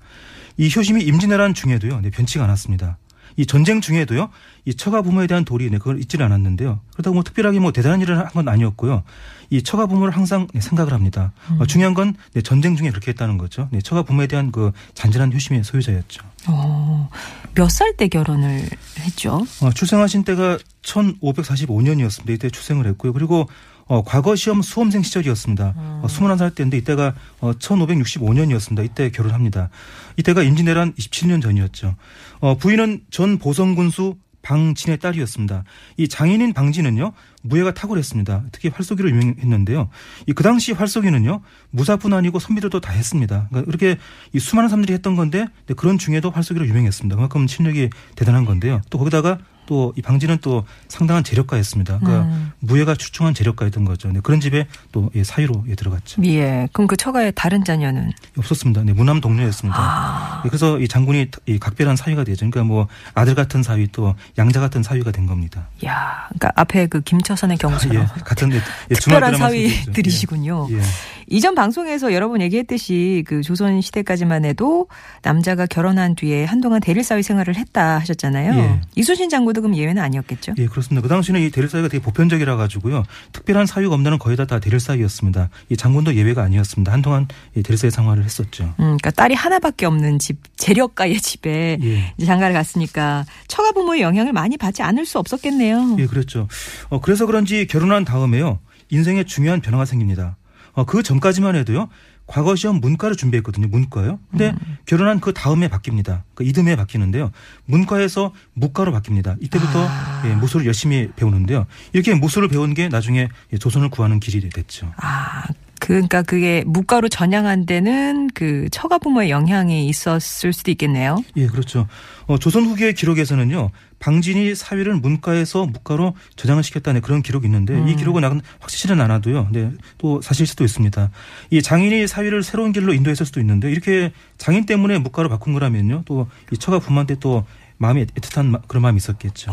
이 0.56 0.70
효심이 0.74 1.02
임진왜란 1.04 1.52
중에도요, 1.52 2.00
네, 2.00 2.08
변치가 2.10 2.44
않았습니다. 2.44 2.96
이 3.36 3.46
전쟁 3.46 3.80
중에도요, 3.80 4.30
이 4.64 4.74
처가 4.74 5.02
부모에 5.02 5.26
대한 5.26 5.44
도리, 5.44 5.70
네, 5.70 5.78
그걸 5.78 5.98
잊지는 6.00 6.26
않았는데요. 6.26 6.80
그렇다고 6.92 7.14
뭐 7.14 7.22
특별하게 7.22 7.58
뭐 7.60 7.72
대단한 7.72 8.00
일을 8.00 8.18
한 8.18 8.26
건 8.30 8.48
아니었고요. 8.48 9.02
이 9.50 9.62
처가 9.62 9.86
부모를 9.86 10.14
항상 10.16 10.46
네, 10.54 10.60
생각을 10.60 10.92
합니다. 10.92 11.32
어, 11.58 11.66
중요한 11.66 11.94
건 11.94 12.14
네, 12.34 12.42
전쟁 12.42 12.76
중에 12.76 12.90
그렇게 12.90 13.10
했다는 13.10 13.38
거죠. 13.38 13.68
네, 13.72 13.80
처가 13.80 14.02
부모에 14.02 14.26
대한 14.28 14.52
그 14.52 14.70
잔잔한 14.94 15.32
효심의 15.32 15.64
소유자였죠. 15.64 16.22
어, 16.48 17.08
몇 17.54 17.68
살 17.68 17.96
때 17.96 18.06
결혼을 18.08 18.62
했죠? 19.00 19.44
어, 19.62 19.70
출생하신 19.72 20.22
때가 20.24 20.58
1545년이었습니다. 20.82 22.30
이때 22.30 22.50
출생을 22.50 22.86
했고요. 22.86 23.12
그리고 23.12 23.48
어, 23.90 24.04
과거 24.04 24.36
시험 24.36 24.62
수험생 24.62 25.02
시절이었습니다. 25.02 25.74
어, 25.76 26.06
21살 26.06 26.54
때인데 26.54 26.76
이때가 26.76 27.12
어, 27.40 27.52
1565년이었습니다. 27.54 28.84
이때 28.84 29.10
결혼합니다. 29.10 29.68
이때가 30.16 30.44
임진왜란 30.44 30.94
27년 30.94 31.42
전이었죠. 31.42 31.96
어, 32.38 32.54
부인은 32.56 33.00
전 33.10 33.38
보성군수 33.38 34.14
방진의 34.42 35.00
딸이었습니다. 35.00 35.64
이 35.96 36.06
장인인 36.08 36.52
방진은요 36.54 37.12
무예가 37.42 37.74
탁월했습니다. 37.74 38.44
특히 38.52 38.68
활쏘기로 38.68 39.10
유명했는데요. 39.10 39.90
이 40.28 40.32
그 40.34 40.44
당시 40.44 40.70
활쏘기는요 40.72 41.42
무사뿐 41.70 42.12
아니고 42.12 42.38
선비들도 42.38 42.80
다 42.80 42.92
했습니다. 42.92 43.48
그러니까 43.50 43.68
이렇게 43.68 43.98
이 44.32 44.38
수많은 44.38 44.68
사람들이 44.68 44.94
했던 44.94 45.16
건데 45.16 45.46
그런 45.76 45.98
중에도 45.98 46.30
활쏘기로 46.30 46.66
유명했습니다. 46.68 47.16
그만큼 47.16 47.48
실력이 47.48 47.90
대단한 48.14 48.44
건데요. 48.44 48.80
또 48.88 48.98
거기다가 48.98 49.38
또 49.70 49.92
이 49.96 50.02
방지는 50.02 50.38
또 50.40 50.64
상당한 50.88 51.22
재력가였습니다. 51.22 51.98
그러니까 52.00 52.24
음. 52.24 52.50
무예가 52.58 52.96
출중한 52.96 53.34
재력가였던 53.34 53.84
거죠. 53.84 54.10
네, 54.10 54.18
그런 54.20 54.40
집에 54.40 54.66
또 54.90 55.10
예, 55.14 55.22
사위로 55.22 55.64
예, 55.68 55.76
들어갔죠. 55.76 56.22
예. 56.24 56.68
그럼 56.72 56.88
그 56.88 56.96
처가의 56.96 57.32
다른 57.36 57.64
자녀는 57.64 58.10
없었습니다. 58.36 58.82
네, 58.82 58.92
무남 58.92 59.20
동료였습니다. 59.20 59.78
아. 59.78 60.42
예, 60.44 60.48
그래서 60.48 60.78
이 60.80 60.88
장군이 60.88 61.28
이 61.46 61.58
각별한 61.60 61.94
사위가 61.94 62.24
되죠. 62.24 62.38
그러니까 62.50 62.64
뭐 62.64 62.88
아들 63.14 63.34
같은 63.36 63.62
사위 63.62 63.86
또 63.92 64.14
양자 64.38 64.58
같은 64.58 64.82
사위가 64.82 65.12
된 65.12 65.26
겁니다. 65.26 65.68
야, 65.84 66.26
그러니까 66.30 66.50
앞에 66.56 66.86
그 66.88 67.00
김처선의 67.02 67.58
경우처럼 67.58 67.96
예, 68.02 68.20
같은 68.24 68.50
예, 68.52 68.56
예, 68.90 68.94
특별한. 68.94 69.36
사위들이시군요. 69.36 70.68
예, 70.72 70.78
예. 70.78 70.82
이전 71.32 71.54
방송에서 71.54 72.12
여러 72.12 72.28
번 72.28 72.42
얘기했듯이 72.42 73.22
그 73.24 73.40
조선 73.42 73.80
시대까지만 73.80 74.44
해도 74.44 74.88
남자가 75.22 75.64
결혼한 75.64 76.16
뒤에 76.16 76.44
한동안 76.44 76.80
대릴 76.80 77.04
사위 77.04 77.22
생활을 77.22 77.54
했다 77.54 77.98
하셨잖아요. 78.00 78.52
예. 78.52 78.80
이순신 78.96 79.30
장군도 79.30 79.62
그럼 79.62 79.76
예외는 79.76 80.02
아니었겠죠? 80.02 80.54
예, 80.58 80.66
그렇습니다. 80.66 81.02
그 81.02 81.08
당시에는 81.08 81.40
이 81.40 81.50
대릴 81.50 81.70
사위가 81.70 81.88
되게 81.88 82.02
보편적이라 82.02 82.56
가지고요. 82.56 83.04
특별한 83.32 83.66
사위가 83.66 83.94
없는 83.94 84.18
거의 84.18 84.36
다, 84.36 84.44
다 84.44 84.58
대릴 84.58 84.80
사위였습니다. 84.80 85.50
이 85.68 85.76
장군도 85.76 86.16
예외가 86.16 86.42
아니었습니다. 86.42 86.92
한동안 86.92 87.28
이 87.54 87.62
대릴 87.62 87.78
사위 87.78 87.92
생활을 87.92 88.24
했었죠. 88.24 88.64
음, 88.64 88.98
그러니까 88.98 89.12
딸이 89.12 89.34
하나밖에 89.34 89.86
없는 89.86 90.18
집 90.18 90.38
재력가의 90.56 91.20
집에 91.20 91.78
예. 91.80 92.12
이제 92.16 92.26
장가를 92.26 92.54
갔으니까 92.54 93.24
처가 93.46 93.70
부모의 93.70 94.02
영향을 94.02 94.32
많이 94.32 94.56
받지 94.56 94.82
않을 94.82 95.06
수 95.06 95.20
없었겠네요. 95.20 95.94
예, 96.00 96.06
그렇죠. 96.06 96.48
어, 96.88 97.00
그래서 97.00 97.26
그런지 97.26 97.68
결혼한 97.68 98.04
다음에요. 98.04 98.58
인생에 98.90 99.22
중요한 99.22 99.60
변화가 99.60 99.84
생깁니다. 99.84 100.36
어, 100.72 100.84
그 100.84 101.02
전까지만 101.02 101.56
해도요. 101.56 101.88
과거 102.26 102.54
시험 102.54 102.76
문과를 102.80 103.16
준비했거든요. 103.16 103.66
문과요. 103.66 104.20
근데 104.30 104.54
결혼한 104.86 105.18
그 105.18 105.34
다음에 105.34 105.68
바뀝니다. 105.68 106.22
그 106.34 106.44
이듬해 106.44 106.76
바뀌는데요. 106.76 107.32
문과에서 107.64 108.32
무과로 108.54 108.92
바뀝니다. 108.92 109.36
이때부터 109.40 109.84
아. 109.88 110.22
예, 110.26 110.34
무술을 110.36 110.64
열심히 110.64 111.10
배우는데요. 111.16 111.66
이렇게 111.92 112.14
무술을 112.14 112.46
배운 112.48 112.72
게 112.74 112.88
나중에 112.88 113.28
예, 113.52 113.58
조선을 113.58 113.88
구하는 113.90 114.20
길이 114.20 114.48
됐죠. 114.48 114.92
아, 114.96 115.42
그러니까 115.80 116.22
그게 116.22 116.62
무가로 116.66 117.08
전향한 117.08 117.66
데는 117.66 118.28
그 118.34 118.68
처가 118.70 118.98
부모의 118.98 119.30
영향이 119.30 119.88
있었을 119.88 120.52
수도 120.52 120.70
있겠네요. 120.70 121.16
예, 121.36 121.46
그렇죠. 121.46 121.88
어, 122.26 122.38
조선 122.38 122.64
후기의 122.66 122.94
기록에서는요, 122.94 123.70
방진이 123.98 124.54
사위를 124.54 124.94
문과에서 124.94 125.66
무과로 125.66 126.14
저장을 126.36 126.62
시켰다는 126.62 127.00
그런 127.00 127.22
기록이 127.22 127.46
있는데 127.46 127.74
음. 127.74 127.88
이 127.88 127.96
기록은 127.96 128.22
확실치는 128.60 129.00
않아도요. 129.00 129.48
네, 129.50 129.72
또 129.98 130.20
사실 130.22 130.46
수도 130.46 130.64
있습니다. 130.64 131.10
이 131.50 131.60
장인이 131.62 132.06
사위를 132.06 132.42
새로운 132.44 132.72
길로 132.72 132.92
인도했을 132.94 133.26
수도 133.26 133.40
있는데 133.40 133.70
이렇게 133.70 134.12
장인 134.38 134.66
때문에 134.66 134.98
무과로 134.98 135.28
바꾼 135.28 135.52
거라면요, 135.54 136.02
또 136.04 136.28
이 136.52 136.56
처가 136.58 136.78
부모한테 136.78 137.16
또 137.20 137.44
마음이 137.78 138.04
애틋한 138.06 138.46
마- 138.46 138.60
그런 138.68 138.82
마음이 138.82 138.98
있었겠죠. 138.98 139.50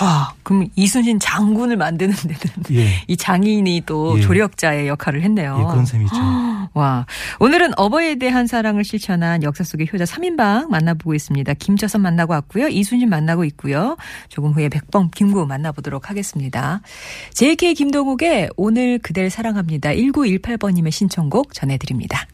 와, 0.00 0.34
그럼 0.42 0.66
이순신 0.74 1.20
장군을 1.20 1.76
만드는 1.76 2.14
데는 2.14 2.38
예, 2.72 2.88
이 3.06 3.16
장인이 3.16 3.82
또 3.86 4.18
예. 4.18 4.22
조력자의 4.22 4.88
역할을 4.88 5.22
했네요. 5.22 5.56
예, 5.60 5.64
그런 5.70 5.86
셈이죠. 5.86 6.16
와. 6.74 7.06
오늘은 7.38 7.72
어버이에 7.76 8.16
대한 8.16 8.48
사랑을 8.48 8.82
실천한 8.82 9.44
역사 9.44 9.62
속의 9.62 9.88
효자 9.92 10.04
3인방 10.04 10.68
만나보고 10.68 11.14
있습니다. 11.14 11.54
김저선 11.54 12.02
만나고 12.02 12.32
왔고요. 12.32 12.68
이순신 12.68 13.08
만나고 13.08 13.44
있고요. 13.44 13.96
조금 14.28 14.50
후에 14.52 14.68
백범 14.68 15.10
김구 15.14 15.46
만나보도록 15.46 16.10
하겠습니다. 16.10 16.80
JK 17.34 17.74
김동욱의 17.74 18.50
오늘 18.56 18.98
그댈 18.98 19.30
사랑합니다. 19.30 19.90
1918번님의 19.90 20.90
신청곡 20.90 21.54
전해드립니다. 21.54 22.26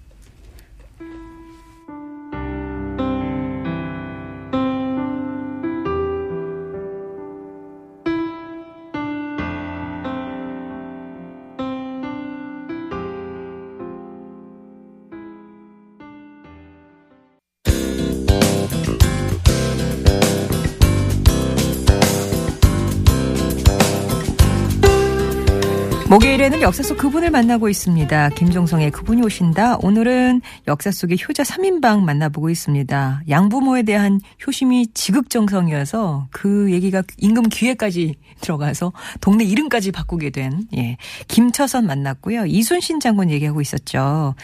목요일에는 26.51 26.63
역사 26.63 26.83
속 26.83 26.99
그분을 26.99 27.31
만나고 27.31 27.69
있습니다. 27.69 28.31
김종성의 28.31 28.91
그분이 28.91 29.23
오신다. 29.23 29.77
오늘은 29.83 30.43
역사 30.67 30.91
속의 30.91 31.19
효자 31.27 31.45
3인방 31.45 32.01
만나보고 32.01 32.51
있습니다. 32.51 33.23
양부모에 33.29 33.85
대한 33.85 34.21
효심이 34.47 34.89
지극정성이어서 34.93 36.29
그 36.31 36.71
얘기가 36.73 37.03
임금 37.17 37.45
귀에까지 37.51 38.17
들어가서 38.43 38.93
동네 39.21 39.45
이름까지 39.45 39.93
바꾸게 39.93 40.31
된 40.31 40.67
예. 40.77 40.97
김처선 41.29 41.87
만났고요. 41.87 42.47
이순신 42.47 43.01
장군 43.01 43.31
얘기하고 43.31 43.61
있었죠. 43.61 44.35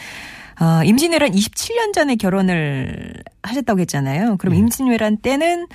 어, 0.61 0.85
임진왜란 0.85 1.33
27년 1.33 1.93
전에 1.93 2.17
결혼을 2.17 3.15
하셨다고 3.43 3.81
했잖아요. 3.81 4.37
그럼 4.39 4.55
네. 4.55 4.61
임진왜란 4.61 5.19
때는 5.19 5.67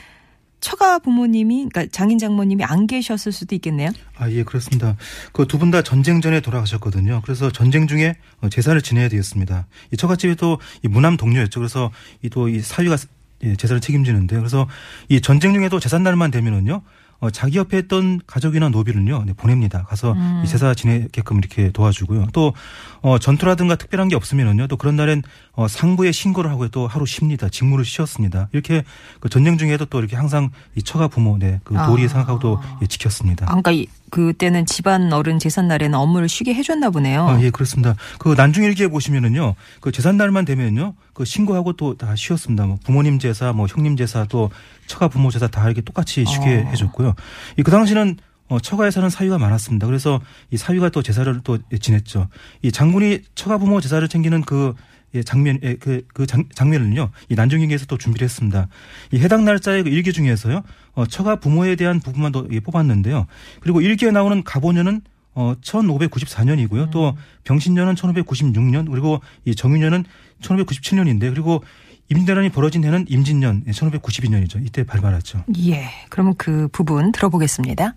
처가 0.61 0.99
부모님이 0.99 1.67
그러니까 1.69 1.85
장인 1.91 2.17
장모님이 2.19 2.63
안 2.63 2.87
계셨을 2.87 3.31
수도 3.31 3.55
있겠네요. 3.55 3.89
아, 4.17 4.29
예, 4.31 4.43
그렇습니다. 4.43 4.95
그 5.33 5.45
두 5.45 5.57
분 5.57 5.71
다 5.71 5.81
전쟁 5.81 6.21
전에 6.21 6.39
돌아가셨거든요. 6.39 7.21
그래서 7.23 7.51
전쟁 7.51 7.87
중에 7.87 8.15
어, 8.41 8.49
제사를 8.49 8.79
지내야 8.81 9.09
되었습니다. 9.09 9.67
이 9.91 9.97
처갓집이 9.97 10.35
또 10.35 10.59
이 10.83 10.87
무남 10.87 11.17
동료였죠. 11.17 11.59
그래서 11.59 11.91
이 12.21 12.29
또이 12.29 12.61
사위가 12.61 12.95
예, 13.43 13.55
제사를 13.55 13.81
책임지는데 13.81 14.37
그래서 14.37 14.67
이 15.09 15.19
전쟁 15.19 15.53
중에도 15.53 15.79
제삿날만 15.79 16.29
되면은요. 16.31 16.81
어, 17.21 17.29
자기 17.29 17.57
옆에 17.59 17.77
있던 17.79 18.19
가족이나 18.25 18.69
노비를요 18.69 19.23
네, 19.25 19.33
보냅니다. 19.33 19.83
가서 19.83 20.15
이 20.43 20.47
제사 20.47 20.73
지내게끔 20.73 21.37
이렇게 21.37 21.71
도와주고요. 21.71 22.27
또 22.33 22.53
어, 23.01 23.19
전투라든가 23.19 23.75
특별한 23.75 24.07
게 24.07 24.15
없으면은요 24.15 24.65
또 24.67 24.75
그런 24.75 24.95
날엔 24.95 25.21
어, 25.53 25.67
상부에 25.67 26.11
신고를 26.11 26.49
하고 26.49 26.67
또 26.69 26.87
하루 26.87 27.05
쉽니다. 27.05 27.47
직무를 27.47 27.85
쉬었습니다. 27.85 28.49
이렇게 28.53 28.83
그 29.19 29.29
전쟁 29.29 29.59
중에도 29.59 29.85
또 29.85 29.99
이렇게 29.99 30.15
항상 30.15 30.49
이 30.75 30.81
처가 30.81 31.07
부모 31.09 31.37
네그 31.37 31.75
도리 31.85 32.05
아. 32.05 32.07
생각하고 32.07 32.39
도 32.39 32.59
예, 32.81 32.87
지켰습니다. 32.87 33.45
아, 33.45 33.49
그러니까 33.49 33.71
이- 33.71 33.87
그때는 34.11 34.67
집안 34.67 35.11
어른 35.11 35.39
제삿 35.39 35.65
날에는 35.65 35.97
업무를 35.97 36.29
쉬게 36.29 36.53
해줬나 36.53 36.91
보네요. 36.91 37.27
아, 37.27 37.41
예, 37.41 37.49
그렇습니다. 37.49 37.95
그 38.19 38.35
난중일기에 38.37 38.89
보시면은요, 38.89 39.55
그 39.79 39.91
제삿날만 39.91 40.45
되면요, 40.45 40.93
그 41.13 41.25
신고하고 41.25 41.73
또 41.73 41.95
다 41.95 42.15
쉬었습니다. 42.15 42.65
뭐 42.67 42.77
부모님 42.83 43.17
제사, 43.19 43.51
뭐 43.53 43.65
형님 43.67 43.95
제사, 43.97 44.25
또 44.25 44.51
처가 44.87 45.07
부모 45.07 45.31
제사 45.31 45.47
다 45.47 45.65
이렇게 45.65 45.81
똑같이 45.81 46.23
쉬게 46.25 46.63
어. 46.67 46.69
해줬고요. 46.69 47.15
이 47.57 47.63
그 47.63 47.71
당시는 47.71 48.17
어, 48.49 48.59
처가에 48.59 48.91
사는 48.91 49.09
사위가 49.09 49.37
많았습니다. 49.37 49.87
그래서 49.87 50.19
이 50.51 50.57
사위가 50.57 50.89
또 50.89 51.01
제사를 51.01 51.39
또 51.43 51.57
지냈죠. 51.79 52.27
이 52.61 52.71
장군이 52.71 53.21
처가 53.33 53.57
부모 53.57 53.79
제사를 53.79 54.05
챙기는 54.07 54.41
그 54.41 54.73
예, 55.15 55.23
장면, 55.23 55.59
예, 55.63 55.75
그, 55.75 56.05
그 56.13 56.25
장, 56.25 56.45
장면을요, 56.53 57.11
이 57.29 57.35
난중일기에서 57.35 57.85
또 57.85 57.97
준비를 57.97 58.25
했습니다. 58.25 58.67
이 59.11 59.19
해당 59.19 59.45
날짜의 59.45 59.83
그 59.83 59.89
일기 59.89 60.13
중에서요, 60.13 60.63
어, 60.93 61.05
처가 61.05 61.37
부모에 61.37 61.75
대한 61.75 61.99
부분만 61.99 62.31
더 62.31 62.45
예, 62.51 62.59
뽑았는데요. 62.59 63.27
그리고 63.59 63.81
일기에 63.81 64.11
나오는 64.11 64.43
가보년은 64.43 65.01
어, 65.33 65.53
1594년이고요. 65.61 66.91
또 66.91 67.15
병신년은 67.45 67.95
1596년, 67.95 68.89
그리고 68.89 69.21
이 69.45 69.55
정유년은 69.55 70.03
1597년인데, 70.41 71.29
그리고 71.29 71.63
임진왜란이 72.09 72.49
벌어진 72.49 72.83
해는 72.83 73.05
임진년 73.07 73.63
1592년이죠. 73.65 74.65
이때 74.65 74.83
발발했죠. 74.83 75.45
예. 75.65 75.89
그러면 76.09 76.35
그 76.37 76.67
부분 76.73 77.13
들어보겠습니다. 77.13 77.95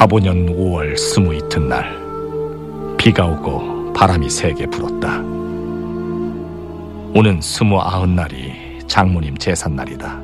가보년 0.00 0.46
5월 0.56 0.96
스무 0.96 1.34
이튿날 1.34 1.94
비가 2.96 3.26
오고 3.26 3.92
바람이 3.92 4.30
세게 4.30 4.64
불었다. 4.68 5.18
오는 7.14 7.38
스무 7.42 7.78
아흔 7.78 8.16
날이 8.16 8.78
장모님 8.86 9.36
제삿날이다. 9.36 10.22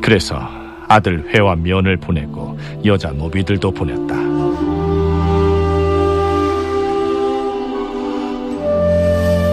그래서 0.00 0.38
아들 0.86 1.28
회와 1.28 1.56
면을 1.56 1.96
보내고 1.96 2.56
여자 2.84 3.10
노비들도 3.10 3.72
보냈다. 3.72 4.14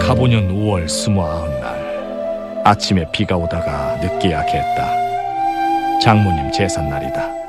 가보년 0.06 0.50
5월 0.56 0.88
스무 0.88 1.26
아흔 1.26 1.60
날 1.60 2.62
아침에 2.64 3.12
비가 3.12 3.36
오다가 3.36 3.96
늦게야 4.04 4.46
겠다. 4.46 6.00
장모님 6.00 6.52
제삿날이다. 6.52 7.41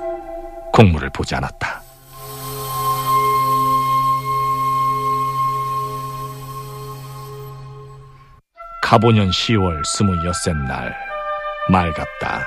국물을 0.72 1.10
보지 1.10 1.34
않았다. 1.34 1.82
가보년 8.82 9.30
10월 9.30 9.84
스물여섯 9.84 10.56
날 10.56 10.96
맑았다. 11.68 12.46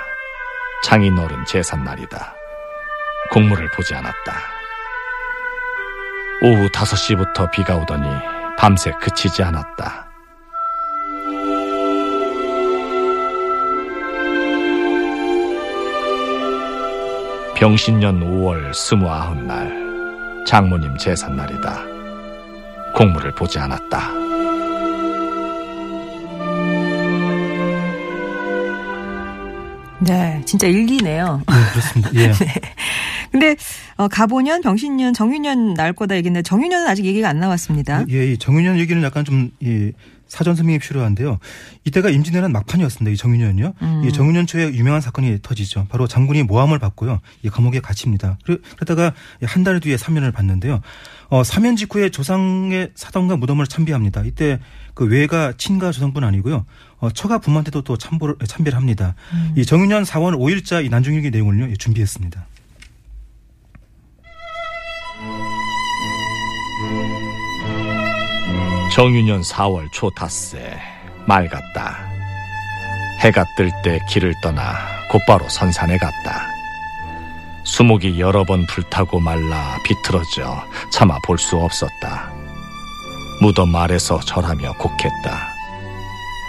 장인어른 0.84 1.46
제삿날이다. 1.46 2.36
국물을 3.32 3.70
보지 3.72 3.96
않았다. 3.96 4.34
오후 6.42 6.68
5시부터 6.70 7.50
비가 7.52 7.76
오더니 7.78 8.08
밤새 8.58 8.92
그치지 9.02 9.42
않았다. 9.44 10.05
병신년 17.56 18.20
5월 18.20 18.74
스무아흔 18.74 19.48
날 19.48 20.44
장모님 20.46 20.98
제삿날이다. 20.98 21.84
공물을 22.94 23.34
보지 23.34 23.58
않았다. 23.58 24.12
네, 30.02 30.42
진짜 30.46 30.68
일기네요. 30.68 31.42
예, 31.50 31.72
그렇습니다. 31.72 32.12
예. 32.16 32.34
근데 33.32 33.56
어, 33.96 34.10
가보년, 34.10 34.62
병신년, 34.62 35.14
정유년 35.14 35.74
나올 35.74 35.94
거다 35.94 36.16
얘기인데 36.18 36.42
정유년은 36.42 36.88
아직 36.88 37.06
얘기가 37.06 37.30
안 37.30 37.40
나왔습니다. 37.40 38.04
예, 38.10 38.34
이 38.34 38.38
정윤현 38.38 38.78
얘기는 38.80 39.02
약간 39.02 39.24
좀, 39.24 39.50
이 39.62 39.92
사전 40.28 40.56
설명이 40.56 40.80
필요한데요. 40.80 41.40
이때가 41.86 42.10
임진왜란 42.10 42.52
막판이었습니다. 42.52 43.14
이 43.14 43.18
정윤현이요. 43.18 43.74
음. 43.82 44.04
이 44.06 44.12
정윤현 44.12 44.48
초에 44.48 44.74
유명한 44.74 45.00
사건이 45.02 45.40
터지죠. 45.42 45.86
바로 45.90 46.08
장군이 46.08 46.44
모함을 46.44 46.80
받고요. 46.80 47.22
이 47.44 47.50
감옥에 47.50 47.80
갇힙니다. 47.80 48.38
그러- 48.44 48.58
그러다가 48.76 49.14
한 49.44 49.64
달 49.64 49.80
뒤에 49.80 49.98
사면을 49.98 50.32
받는데요. 50.32 50.82
어, 51.30 51.44
사면 51.44 51.76
직후에 51.76 52.10
조상의 52.10 52.92
사당과 52.96 53.38
무덤을 53.38 53.66
참배합니다. 53.68 54.24
이때 54.26 54.60
그 54.94 55.06
외가 55.06 55.54
친가 55.58 55.92
조상뿐 55.92 56.24
아니고요. 56.24 56.66
어, 57.00 57.10
처가 57.12 57.40
부모한테도 57.40 57.82
또 57.84 57.98
참보를, 57.98 58.36
참배를 58.48 58.78
합니다. 58.78 59.16
음. 59.34 59.54
이 59.58 59.66
정윤현 59.66 60.04
4월 60.04 60.38
5일자 60.38 60.86
이 60.86 60.90
난중일기 60.90 61.32
내용을요. 61.32 61.70
예, 61.70 61.74
준비했습니다. 61.76 62.46
정유년 68.96 69.42
4월 69.42 69.92
초 69.92 70.10
닷새 70.10 70.80
맑았다. 71.28 71.98
해가 73.20 73.44
뜰 73.58 73.70
때 73.84 74.00
길을 74.08 74.34
떠나 74.42 74.78
곧바로 75.12 75.50
선산에 75.50 75.98
갔다. 75.98 76.48
수목이 77.66 78.22
여러 78.22 78.46
번 78.46 78.66
불타고 78.66 79.20
말라 79.20 79.78
비틀어져 79.84 80.64
차마 80.90 81.20
볼 81.26 81.38
수 81.38 81.58
없었다. 81.58 82.32
무덤 83.42 83.76
아래서 83.76 84.18
절하며 84.22 84.72
곡했다. 84.78 85.50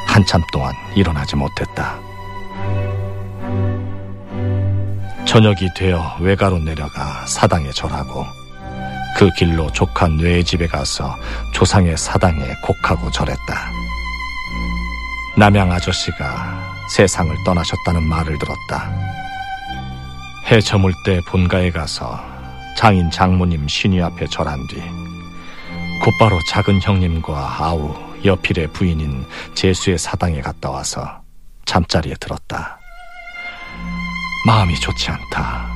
한참 0.07 0.41
동안 0.53 0.73
일어나지 0.95 1.35
못했다. 1.35 1.99
저녁이 5.26 5.75
되어 5.75 6.17
외가로 6.21 6.61
내려가 6.61 7.26
사당에 7.26 7.73
절하고 7.73 8.25
그 9.16 9.30
길로 9.30 9.73
조카 9.73 10.08
뇌의 10.08 10.44
집에 10.44 10.66
가서 10.66 11.16
조상의 11.54 11.96
사당에 11.96 12.52
곡하고 12.62 13.11
절했다. 13.11 13.73
남양 15.38 15.73
아저씨가 15.73 16.85
세상을 16.90 17.35
떠나셨다는 17.42 18.02
말을 18.02 18.38
들었다. 18.38 18.92
해 20.50 20.61
저물 20.61 20.92
때 21.06 21.18
본가에 21.28 21.70
가서 21.70 22.23
장인 22.76 23.11
장모님 23.11 23.66
신위 23.66 24.02
앞에 24.02 24.26
절한 24.26 24.66
뒤 24.68 24.82
곧바로 26.04 26.38
작은 26.50 26.82
형님과 26.82 27.56
아우 27.58 27.94
여필의 28.23 28.66
부인인 28.75 29.26
제수의 29.54 29.96
사당에 29.96 30.42
갔다 30.42 30.68
와서 30.68 31.23
잠자리에 31.64 32.16
들었다. 32.20 32.78
마음이 34.44 34.78
좋지 34.78 35.11
않다. 35.11 35.75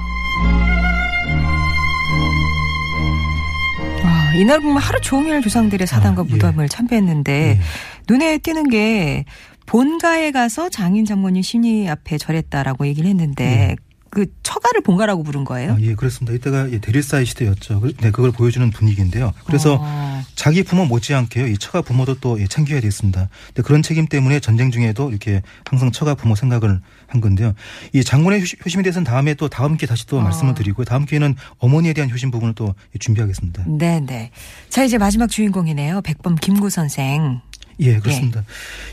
아, 4.31 4.35
이날 4.35 4.61
보면 4.61 4.79
하루 4.79 5.01
종일 5.01 5.41
조상들의 5.43 5.87
사당과 5.89 6.23
아, 6.23 6.25
예. 6.29 6.33
무덤을 6.33 6.69
참배했는데 6.69 7.33
예. 7.33 7.61
눈에 8.09 8.39
띄는 8.39 8.69
게 8.71 9.25
본가에 9.67 10.31
가서 10.31 10.69
장인 10.69 11.05
장모님 11.05 11.43
신이 11.43 11.89
앞에 11.89 12.17
절했다라고 12.17 12.87
얘기를 12.87 13.11
했는데 13.11 13.75
그 14.11 14.27
처가를 14.43 14.83
본가라고 14.83 15.23
부른 15.23 15.45
거예요? 15.45 15.75
아, 15.75 15.77
예, 15.81 15.95
그렇습니다. 15.95 16.35
이때가 16.35 16.73
예, 16.73 16.79
대릴사의 16.81 17.25
시대였죠. 17.27 17.81
그- 17.81 17.93
네, 17.99 18.11
그걸 18.11 18.33
보여주는 18.33 18.69
분위기인데요. 18.71 19.33
그래서 19.47 19.79
어. 19.81 20.23
자기 20.35 20.65
부모 20.65 20.85
못지않게요. 20.85 21.47
이 21.47 21.57
처가 21.57 21.83
부모도 21.83 22.17
또 22.21 22.41
예, 22.41 22.47
챙겨야 22.49 22.81
됐습니다. 22.81 23.29
근데 23.47 23.63
그런 23.63 23.83
책임 23.83 24.07
때문에 24.07 24.41
전쟁 24.41 24.73
중에도 24.73 25.11
이렇게 25.11 25.43
항상 25.65 25.93
처가 25.93 26.17
부모 26.17 26.35
생각을 26.35 26.81
한 27.07 27.21
건데요. 27.21 27.55
이 27.93 28.03
장군의 28.03 28.43
효심에 28.65 28.83
대해서는 28.83 29.05
다음에 29.05 29.35
또 29.35 29.49
다음 29.49 29.77
기회 29.77 29.87
다시 29.87 30.07
또 30.07 30.19
어. 30.19 30.21
말씀을 30.23 30.55
드리고요. 30.55 30.85
다음 30.85 31.07
기회는 31.07 31.37
어머니에 31.59 31.93
대한 31.93 32.11
효심 32.11 32.33
부분을 32.33 32.55
또 32.55 32.75
예, 32.95 32.99
준비하겠습니다. 32.99 33.65
네 33.69 34.01
네. 34.01 34.31
자 34.69 34.83
이제 34.83 34.99
마지막 34.99 35.29
주인공이네요. 35.29 36.03
백범 36.03 36.35
김구 36.35 36.69
선생. 36.71 37.41
예, 37.79 37.99
그렇습니다. 37.99 38.43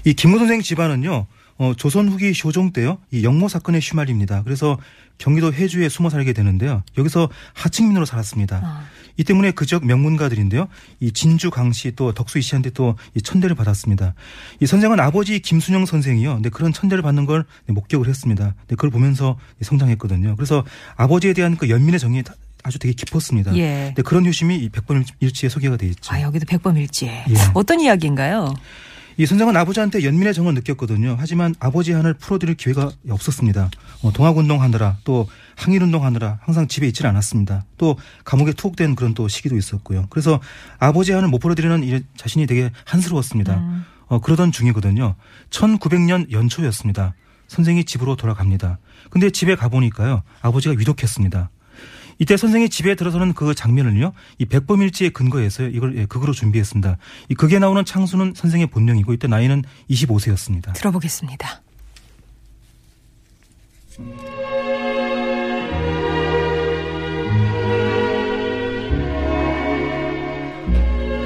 이 0.06 0.14
김모 0.14 0.38
선생 0.38 0.62
집안은요, 0.62 1.26
어, 1.58 1.74
조선 1.76 2.08
후기 2.08 2.34
쇼종 2.34 2.72
때요, 2.72 3.00
이 3.12 3.24
영모 3.24 3.50
사건에 3.50 3.80
휘말립니다. 3.80 4.44
그래서 4.44 4.78
경기도 5.18 5.54
해주에 5.54 5.90
숨어 5.90 6.10
살게 6.10 6.34
되는데요. 6.34 6.84
여기서 6.98 7.30
하층민으로 7.54 8.06
살았습니다. 8.06 8.62
아. 8.64 8.84
이 9.20 9.24
때문에 9.24 9.50
그 9.52 9.66
지역 9.66 9.84
명문가들인데요. 9.86 10.68
이 11.00 11.12
진주 11.12 11.50
강씨 11.50 11.94
또 11.96 12.14
덕수 12.14 12.38
이씨한테 12.38 12.70
또 12.70 12.96
이 13.16 13.22
천대를 13.22 13.56
받았습니다. 13.56 14.14
이 14.60 14.66
선생은 14.68 15.00
아버지 15.00 15.40
김순영 15.40 15.86
선생이요. 15.88 16.36
근데 16.36 16.50
그런 16.50 16.72
천대를 16.72 17.02
받는 17.02 17.26
걸 17.26 17.46
네, 17.66 17.74
목격을 17.74 18.08
했습니다. 18.08 18.54
근데 18.60 18.76
그걸 18.76 18.92
보면서 18.92 19.38
성장했거든요. 19.62 20.36
그래서 20.36 20.64
아버지에 20.98 21.34
대한 21.34 21.58
그 21.58 21.70
연민의 21.70 22.00
정이 22.00 22.22
다- 22.24 22.34
아주 22.64 22.80
되게 22.80 22.94
깊었습니다. 22.94 23.56
예. 23.56 23.86
근데 23.96 24.02
그런 24.02 24.26
효심이 24.26 24.70
일치에 25.20 25.48
소개가 25.50 25.78
돼 25.78 25.88
있죠. 25.88 26.14
아 26.14 26.22
여기도 26.22 26.46
백범 26.46 26.78
일지에 26.78 27.24
예. 27.30 27.34
어떤 27.54 27.80
이야기인가요? 27.80 28.54
이 29.20 29.26
선생은 29.26 29.58
아버지한테 29.58 30.04
연민의 30.04 30.34
정을 30.36 30.54
느꼈거든요. 30.54 31.16
하지만 31.20 31.56
아버지 31.60 31.92
한을 31.92 32.14
풀어드릴 32.14 32.56
기회가 32.56 32.92
없었습니다. 33.10 33.72
어, 34.04 34.14
동학운동 34.14 34.62
하느라 34.62 34.98
또 35.04 35.28
항일운동 35.56 36.06
하느라 36.06 36.40
항상 36.44 36.68
집에 36.68 36.88
있질 36.88 37.08
않았습니다. 37.08 37.66
또 37.78 37.98
감옥에 38.24 38.54
투옥된 38.54 38.96
그런 38.96 39.16
또 39.16 39.28
시기도 39.28 39.58
있었고요. 39.58 40.06
그래서 40.12 40.40
아버지 40.78 41.14
한을 41.14 41.30
못 41.30 41.40
풀어드리는 41.40 41.84
이 41.84 42.04
자신이 42.16 42.46
되게 42.46 42.72
한스러웠습니다. 42.86 43.84
어, 44.06 44.20
그러던 44.20 44.52
중이거든요. 44.52 45.16
1900년 45.50 46.32
연초였습니다. 46.32 47.16
선생이 47.48 47.86
집으로 47.86 48.16
돌아갑니다. 48.16 48.78
근데 49.10 49.32
집에 49.32 49.56
가보니까요. 49.56 50.22
아버지가 50.42 50.76
위독했습니다. 50.78 51.50
이때 52.20 52.36
선생이 52.38 52.70
집에 52.70 52.96
들어서는 52.96 53.34
그 53.34 53.54
장면을요, 53.54 54.14
이 54.40 54.46
백범일지에 54.46 55.10
근거해서 55.10 55.64
이걸 55.64 55.98
예, 55.98 56.06
극으로 56.06 56.34
준비했습니다. 56.34 56.98
이 57.30 57.36
극에 57.36 57.60
나오는 57.60 57.84
창수는 57.86 58.34
선생의 58.36 58.68
본명이고 58.68 59.14
이때 59.14 59.28
나이는 59.28 59.64
25세였습니다. 59.90 60.74
들어보겠습니다. 60.74 61.62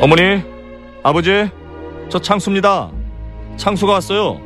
어머니, 0.01 0.41
아버지, 1.03 1.49
저 2.09 2.19
창수입니다. 2.19 2.91
창수가 3.57 3.93
왔어요. 3.93 4.41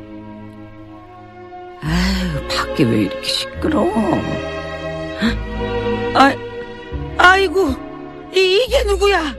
아유, 1.80 2.48
밖에 2.48 2.84
왜 2.84 3.02
이렇게 3.02 3.22
시끄러워? 3.22 4.55
아, 6.18 6.32
아이고, 7.18 7.74
이, 8.34 8.64
이게 8.66 8.82
누구야? 8.84 9.34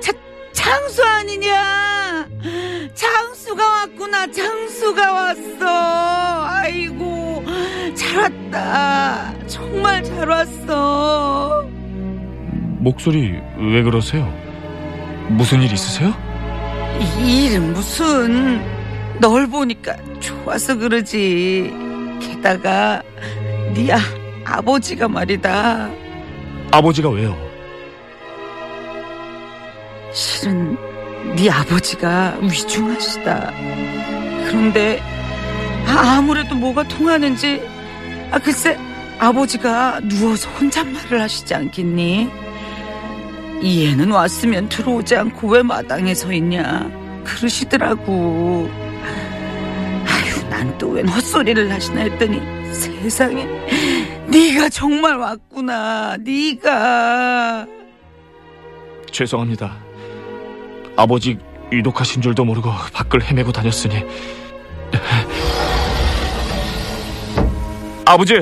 차, 0.00 0.12
창수 0.52 1.04
아니냐? 1.04 2.26
창수가 2.94 3.68
왔구나, 3.68 4.30
창수가 4.30 5.12
왔어. 5.12 6.46
아이고, 6.46 7.44
잘 7.94 8.18
왔다. 8.18 9.34
정말 9.46 10.02
잘 10.02 10.26
왔어. 10.26 11.66
목소리 12.78 13.38
왜 13.58 13.82
그러세요? 13.82 14.26
무슨 15.28 15.62
일 15.62 15.72
있으세요? 15.72 16.12
이 17.20 17.46
일은 17.46 17.74
무슨 17.74 18.60
널 19.20 19.46
보니까 19.46 19.96
좋아서 20.18 20.76
그러지 20.76 21.72
게다가 22.20 23.02
네 23.74 23.92
아, 23.92 23.98
아버지가 24.44 25.06
말이다 25.06 25.90
아버지가 26.72 27.10
왜요? 27.10 27.36
실은 30.12 30.76
네 31.36 31.48
아버지가 31.50 32.38
위중하시다 32.42 33.52
그런데 34.46 35.00
아, 35.86 36.16
아무래도 36.18 36.54
뭐가 36.54 36.82
통하는지 36.84 37.62
아 38.30 38.38
글쎄 38.38 38.78
아버지가 39.18 40.00
누워서 40.04 40.48
혼잣말을 40.50 41.20
하시지 41.20 41.54
않겠니? 41.54 42.28
이해는 43.60 44.10
왔으면 44.10 44.68
들어오지 44.68 45.14
않고 45.14 45.48
왜 45.48 45.62
마당에 45.62 46.14
서 46.14 46.32
있냐 46.32 46.90
그러시더라고 47.24 48.68
아유 50.06 50.48
난 50.50 50.76
또 50.78 50.88
웬 50.88 51.06
헛소리를 51.08 51.70
하시나 51.70 52.00
했더니 52.02 52.40
세상에 52.74 53.46
네가 54.32 54.70
정말 54.70 55.16
왔구나. 55.18 56.16
네가. 56.18 57.66
죄송합니다. 59.10 59.76
아버지 60.96 61.38
위독하신 61.70 62.22
줄도 62.22 62.44
모르고 62.46 62.70
밖을 62.94 63.22
헤매고 63.22 63.52
다녔으니. 63.52 64.02
아버지! 68.06 68.34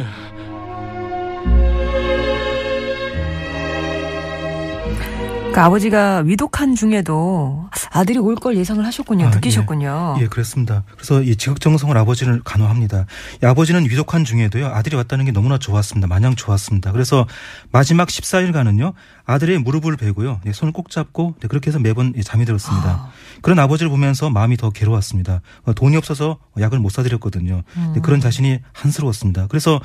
그러니까 5.39 5.65
아버지가 5.65 6.23
위독한 6.25 6.77
중에도 6.77 7.69
아들이 7.93 8.19
올 8.19 8.37
걸 8.37 8.57
예상을 8.57 8.85
하셨군요. 8.87 9.27
아, 9.27 9.31
느끼셨군요. 9.31 10.17
예, 10.21 10.27
그렇습니다. 10.29 10.85
그래서 10.95 11.23
이 11.23 11.37
지극정성을 11.37 11.97
아버지를 11.97 12.41
간호합니다. 12.45 13.07
이 13.43 13.47
아버지는 13.47 13.85
위독한 13.85 14.25
중에도요, 14.25 14.67
아들이 14.67 14.97
왔다는 14.97 15.25
게 15.25 15.33
너무나 15.33 15.59
좋았습니다. 15.59 16.07
마냥 16.07 16.35
좋았습니다. 16.37 16.93
그래서 16.93 17.27
마지막 17.73 18.09
14일간은요, 18.09 18.95
아들의 19.27 19.59
무릎을 19.59 19.97
베고요, 19.97 20.41
예, 20.47 20.53
손을 20.53 20.73
꼭 20.73 20.91
잡고 20.91 21.35
네, 21.41 21.49
그렇게 21.49 21.69
해서 21.69 21.79
매번 21.79 22.15
예, 22.17 22.23
잠이 22.23 22.45
들었습니다. 22.45 23.11
그런 23.43 23.59
아버지를 23.59 23.91
보면서 23.91 24.31
마음이 24.31 24.57
더 24.57 24.71
괴로웠습니다. 24.71 25.41
어, 25.65 25.73
돈이 25.75 25.97
없어서 25.97 26.39
약을 26.59 26.79
못 26.79 26.91
사드렸거든요. 26.91 27.63
네, 27.95 28.01
그런 28.01 28.21
자신이 28.21 28.61
한스러웠습니다. 28.73 29.49
그래서 29.49 29.81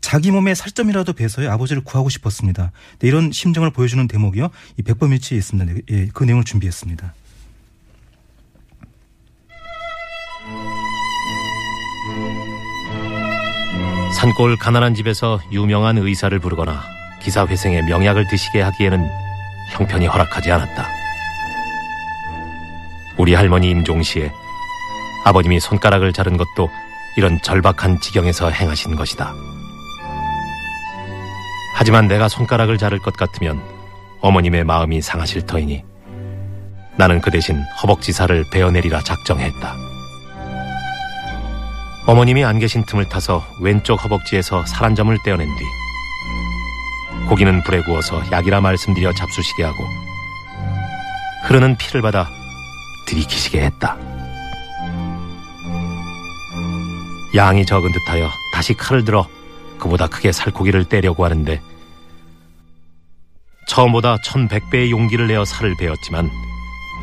자기 0.00 0.30
몸에 0.30 0.54
살점이라도 0.54 1.12
베서야 1.12 1.52
아버지를 1.52 1.84
구하고 1.84 2.08
싶었습니다. 2.08 2.72
네, 3.00 3.08
이런 3.08 3.32
심정을 3.32 3.70
보여주는 3.70 4.06
대목이요, 4.08 4.48
이 4.78 4.82
백범일치에 4.82 5.36
있습니다. 5.36 5.72
네, 5.72 5.80
예, 5.90 6.08
그 6.14 6.24
내용을 6.24 6.44
준비했습니다. 6.44 7.12
산골 14.20 14.58
가난한 14.58 14.92
집에서 14.94 15.40
유명한 15.50 15.96
의사를 15.96 16.38
부르거나 16.38 16.82
기사회생에 17.22 17.80
명약을 17.80 18.28
드시게 18.28 18.60
하기에는 18.60 19.08
형편이 19.70 20.06
허락하지 20.08 20.52
않았다. 20.52 20.86
우리 23.16 23.32
할머니 23.32 23.70
임종시에 23.70 24.30
아버님이 25.24 25.58
손가락을 25.58 26.12
자른 26.12 26.36
것도 26.36 26.68
이런 27.16 27.40
절박한 27.40 28.00
지경에서 28.00 28.50
행하신 28.50 28.94
것이다. 28.94 29.32
하지만 31.76 32.06
내가 32.06 32.28
손가락을 32.28 32.76
자를 32.76 32.98
것 32.98 33.16
같으면 33.16 33.58
어머님의 34.20 34.64
마음이 34.64 35.00
상하실 35.00 35.46
터이니 35.46 35.82
나는 36.98 37.22
그 37.22 37.30
대신 37.30 37.62
허벅지살을 37.82 38.44
베어내리라 38.52 39.00
작정했다. 39.00 39.89
어머님이 42.10 42.44
안 42.44 42.58
계신 42.58 42.84
틈을 42.84 43.08
타서 43.08 43.46
왼쪽 43.60 44.02
허벅지에서 44.02 44.66
살 44.66 44.80
한 44.80 44.96
점을 44.96 45.16
떼어낸 45.22 45.46
뒤 45.56 45.64
고기는 47.28 47.62
불에 47.62 47.82
구워서 47.82 48.20
약이라 48.32 48.60
말씀드려 48.60 49.12
잡수시게 49.12 49.62
하고 49.62 49.84
흐르는 51.44 51.76
피를 51.76 52.02
받아 52.02 52.28
들이키시게 53.06 53.62
했다. 53.62 53.96
양이 57.36 57.64
적은 57.64 57.92
듯하여 57.92 58.28
다시 58.54 58.74
칼을 58.74 59.04
들어 59.04 59.28
그보다 59.78 60.08
크게 60.08 60.32
살코기를 60.32 60.86
떼려고 60.86 61.24
하는데 61.24 61.62
처음보다 63.68 64.16
천백 64.24 64.70
배의 64.70 64.90
용기를 64.90 65.28
내어 65.28 65.44
살을 65.44 65.76
베었지만 65.78 66.28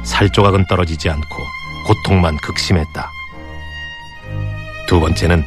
살 0.04 0.30
조각은 0.30 0.65
떨어지지 0.67 1.10
않고 1.10 1.43
고통만 1.86 2.36
극심했다. 2.38 3.17
두 4.88 5.00
번째는 5.02 5.43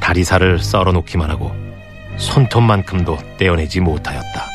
다리살을 0.00 0.58
썰어 0.58 0.92
놓기만 0.92 1.30
하고 1.30 1.54
손톱만큼도 2.18 3.16
떼어내지 3.38 3.80
못하였다. 3.80 4.46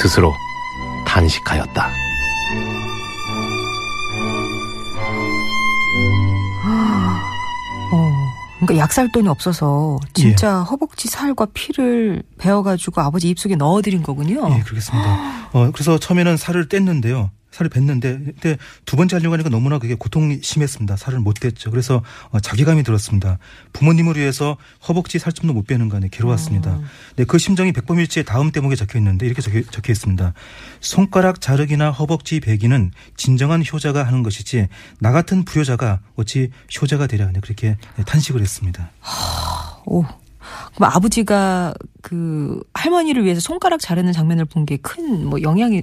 스스로 0.00 0.32
탄식하였다. 1.06 1.90
어, 7.92 8.12
그러니까 8.60 8.76
약살 8.82 9.10
돈이 9.12 9.28
없어서 9.28 9.98
진짜 10.14 10.60
허벅지 10.62 11.08
살과 11.08 11.48
피를 11.52 12.22
베어가지고 12.38 13.00
아버지 13.00 13.28
입속에 13.28 13.56
넣어드린 13.56 14.02
거군요. 14.02 14.48
예, 14.56 14.60
그렇겠습니다. 14.60 15.48
어, 15.52 15.70
그래서 15.72 15.98
처음에는 15.98 16.36
살을 16.36 16.68
뗐는데요. 16.68 17.30
살을 17.54 17.70
뺐는데, 17.70 18.18
근데 18.18 18.58
두 18.84 18.96
번째 18.96 19.16
하려고 19.16 19.32
하니까 19.34 19.48
너무나 19.48 19.78
그게 19.78 19.94
고통이 19.94 20.40
심했습니다. 20.42 20.96
살을 20.96 21.20
못 21.20 21.34
뗐죠. 21.36 21.70
그래서 21.70 22.02
어, 22.30 22.40
자괴감이 22.40 22.82
들었습니다. 22.82 23.38
부모님을 23.72 24.16
위해서 24.16 24.56
허벅지 24.88 25.18
살점도 25.20 25.54
못 25.54 25.66
빼는 25.66 25.88
거 25.88 25.96
아니에요. 25.96 26.10
괴로웠습니다. 26.10 26.80
네, 27.16 27.24
그 27.24 27.38
심정이 27.38 27.72
백범일지의 27.72 28.24
다음 28.24 28.50
대목에 28.50 28.74
적혀 28.74 28.98
있는데 28.98 29.26
이렇게 29.26 29.40
적혀, 29.40 29.62
적혀 29.62 29.92
있습니다. 29.92 30.34
손가락 30.80 31.40
자르기나 31.40 31.90
허벅지 31.92 32.40
베기는 32.40 32.90
진정한 33.16 33.62
효자가 33.64 34.02
하는 34.02 34.22
것이지 34.24 34.68
나 34.98 35.12
같은 35.12 35.44
불효자가 35.44 36.00
어찌 36.16 36.50
효자가 36.80 37.06
되랴 37.06 37.30
네, 37.32 37.40
그렇게 37.40 37.76
탄식을 38.06 38.40
했습니다. 38.40 38.90
오. 39.86 40.04
그럼 40.74 40.90
아버지가 40.92 41.72
그 42.02 42.60
할머니를 42.74 43.24
위해서 43.24 43.40
손가락 43.40 43.80
자르는 43.80 44.12
장면을 44.12 44.44
본 44.44 44.66
게 44.66 44.76
큰 44.78 45.24
뭐 45.30 45.40
영향이 45.40 45.82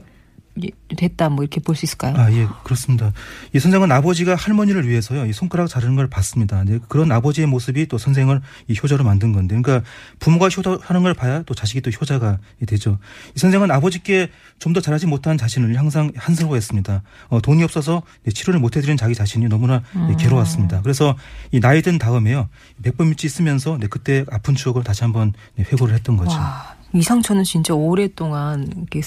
됐다 0.97 1.29
뭐 1.29 1.43
이렇게 1.43 1.61
볼 1.61 1.75
수 1.75 1.85
있을까요? 1.85 2.15
아, 2.17 2.31
예, 2.33 2.45
그렇습니다. 2.63 3.13
이 3.53 3.59
선생은 3.59 3.91
아버지가 3.91 4.35
할머니를 4.35 4.87
위해서요, 4.87 5.25
이 5.25 5.33
손가락 5.33 5.67
자르는 5.67 5.95
걸 5.95 6.07
봤습니다. 6.09 6.63
네, 6.65 6.79
그런 6.89 7.11
아버지의 7.11 7.47
모습이 7.47 7.87
또 7.87 7.97
선생을 7.97 8.41
이 8.67 8.75
효자로 8.81 9.03
만든 9.05 9.31
건데, 9.31 9.59
그러니까 9.61 9.87
부모가 10.19 10.49
효자하는 10.49 11.03
걸 11.03 11.13
봐야 11.13 11.41
또 11.43 11.53
자식이 11.53 11.81
또 11.81 11.89
효자가 11.91 12.39
되죠. 12.67 12.99
이 13.35 13.39
선생은 13.39 13.71
아버지께 13.71 14.29
좀 14.59 14.71
더 14.73 14.79
잘하지 14.79 15.05
못한 15.07 15.37
자신을 15.37 15.77
항상 15.77 16.11
한스러워했습니다. 16.15 17.01
어, 17.29 17.41
돈이 17.41 17.61
없어서 17.63 18.03
네, 18.23 18.31
치료를 18.31 18.59
못 18.59 18.77
해드린 18.77 18.95
자기 18.95 19.13
자신이 19.15 19.47
너무나 19.49 19.81
네, 20.07 20.15
괴로웠습니다. 20.17 20.81
그래서 20.81 21.15
이 21.51 21.59
나이 21.59 21.81
든 21.81 21.97
다음에요, 21.97 22.47
백범일지 22.81 23.27
쓰면서 23.27 23.77
네, 23.79 23.87
그때 23.87 24.23
아픈 24.31 24.55
추억을 24.55 24.83
다시 24.83 25.03
한번 25.03 25.33
네, 25.55 25.63
회고를 25.63 25.93
했던 25.93 26.15
거죠. 26.15 26.31
와, 26.31 26.75
이상초는 26.93 27.43
진짜 27.43 27.73
오랫동안 27.73 28.67
이렇게 28.77 29.01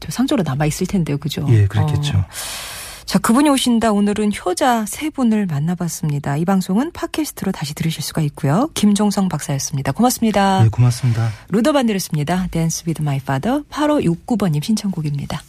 저 0.00 0.10
상조로 0.10 0.42
남아 0.42 0.66
있을 0.66 0.86
텐데요, 0.86 1.18
그죠? 1.18 1.46
예, 1.48 1.66
그렇겠죠. 1.66 2.18
어. 2.18 2.24
자, 3.04 3.18
그분이 3.18 3.48
오신다. 3.48 3.90
오늘은 3.90 4.30
효자 4.32 4.86
세 4.86 5.10
분을 5.10 5.46
만나봤습니다. 5.46 6.36
이 6.36 6.44
방송은 6.44 6.92
팟캐스트로 6.92 7.50
다시 7.50 7.74
들으실 7.74 8.02
수가 8.02 8.22
있고요. 8.22 8.70
김종성 8.74 9.28
박사였습니다. 9.28 9.90
고맙습니다. 9.90 10.64
예, 10.64 10.68
고맙습니다. 10.68 11.28
루더 11.48 11.72
반드렸습니다. 11.72 12.46
Dance 12.52 12.84
with 12.86 13.02
my 13.02 13.16
father. 13.16 13.64
8569번님 13.70 14.62
신청곡입니다. 14.62 15.42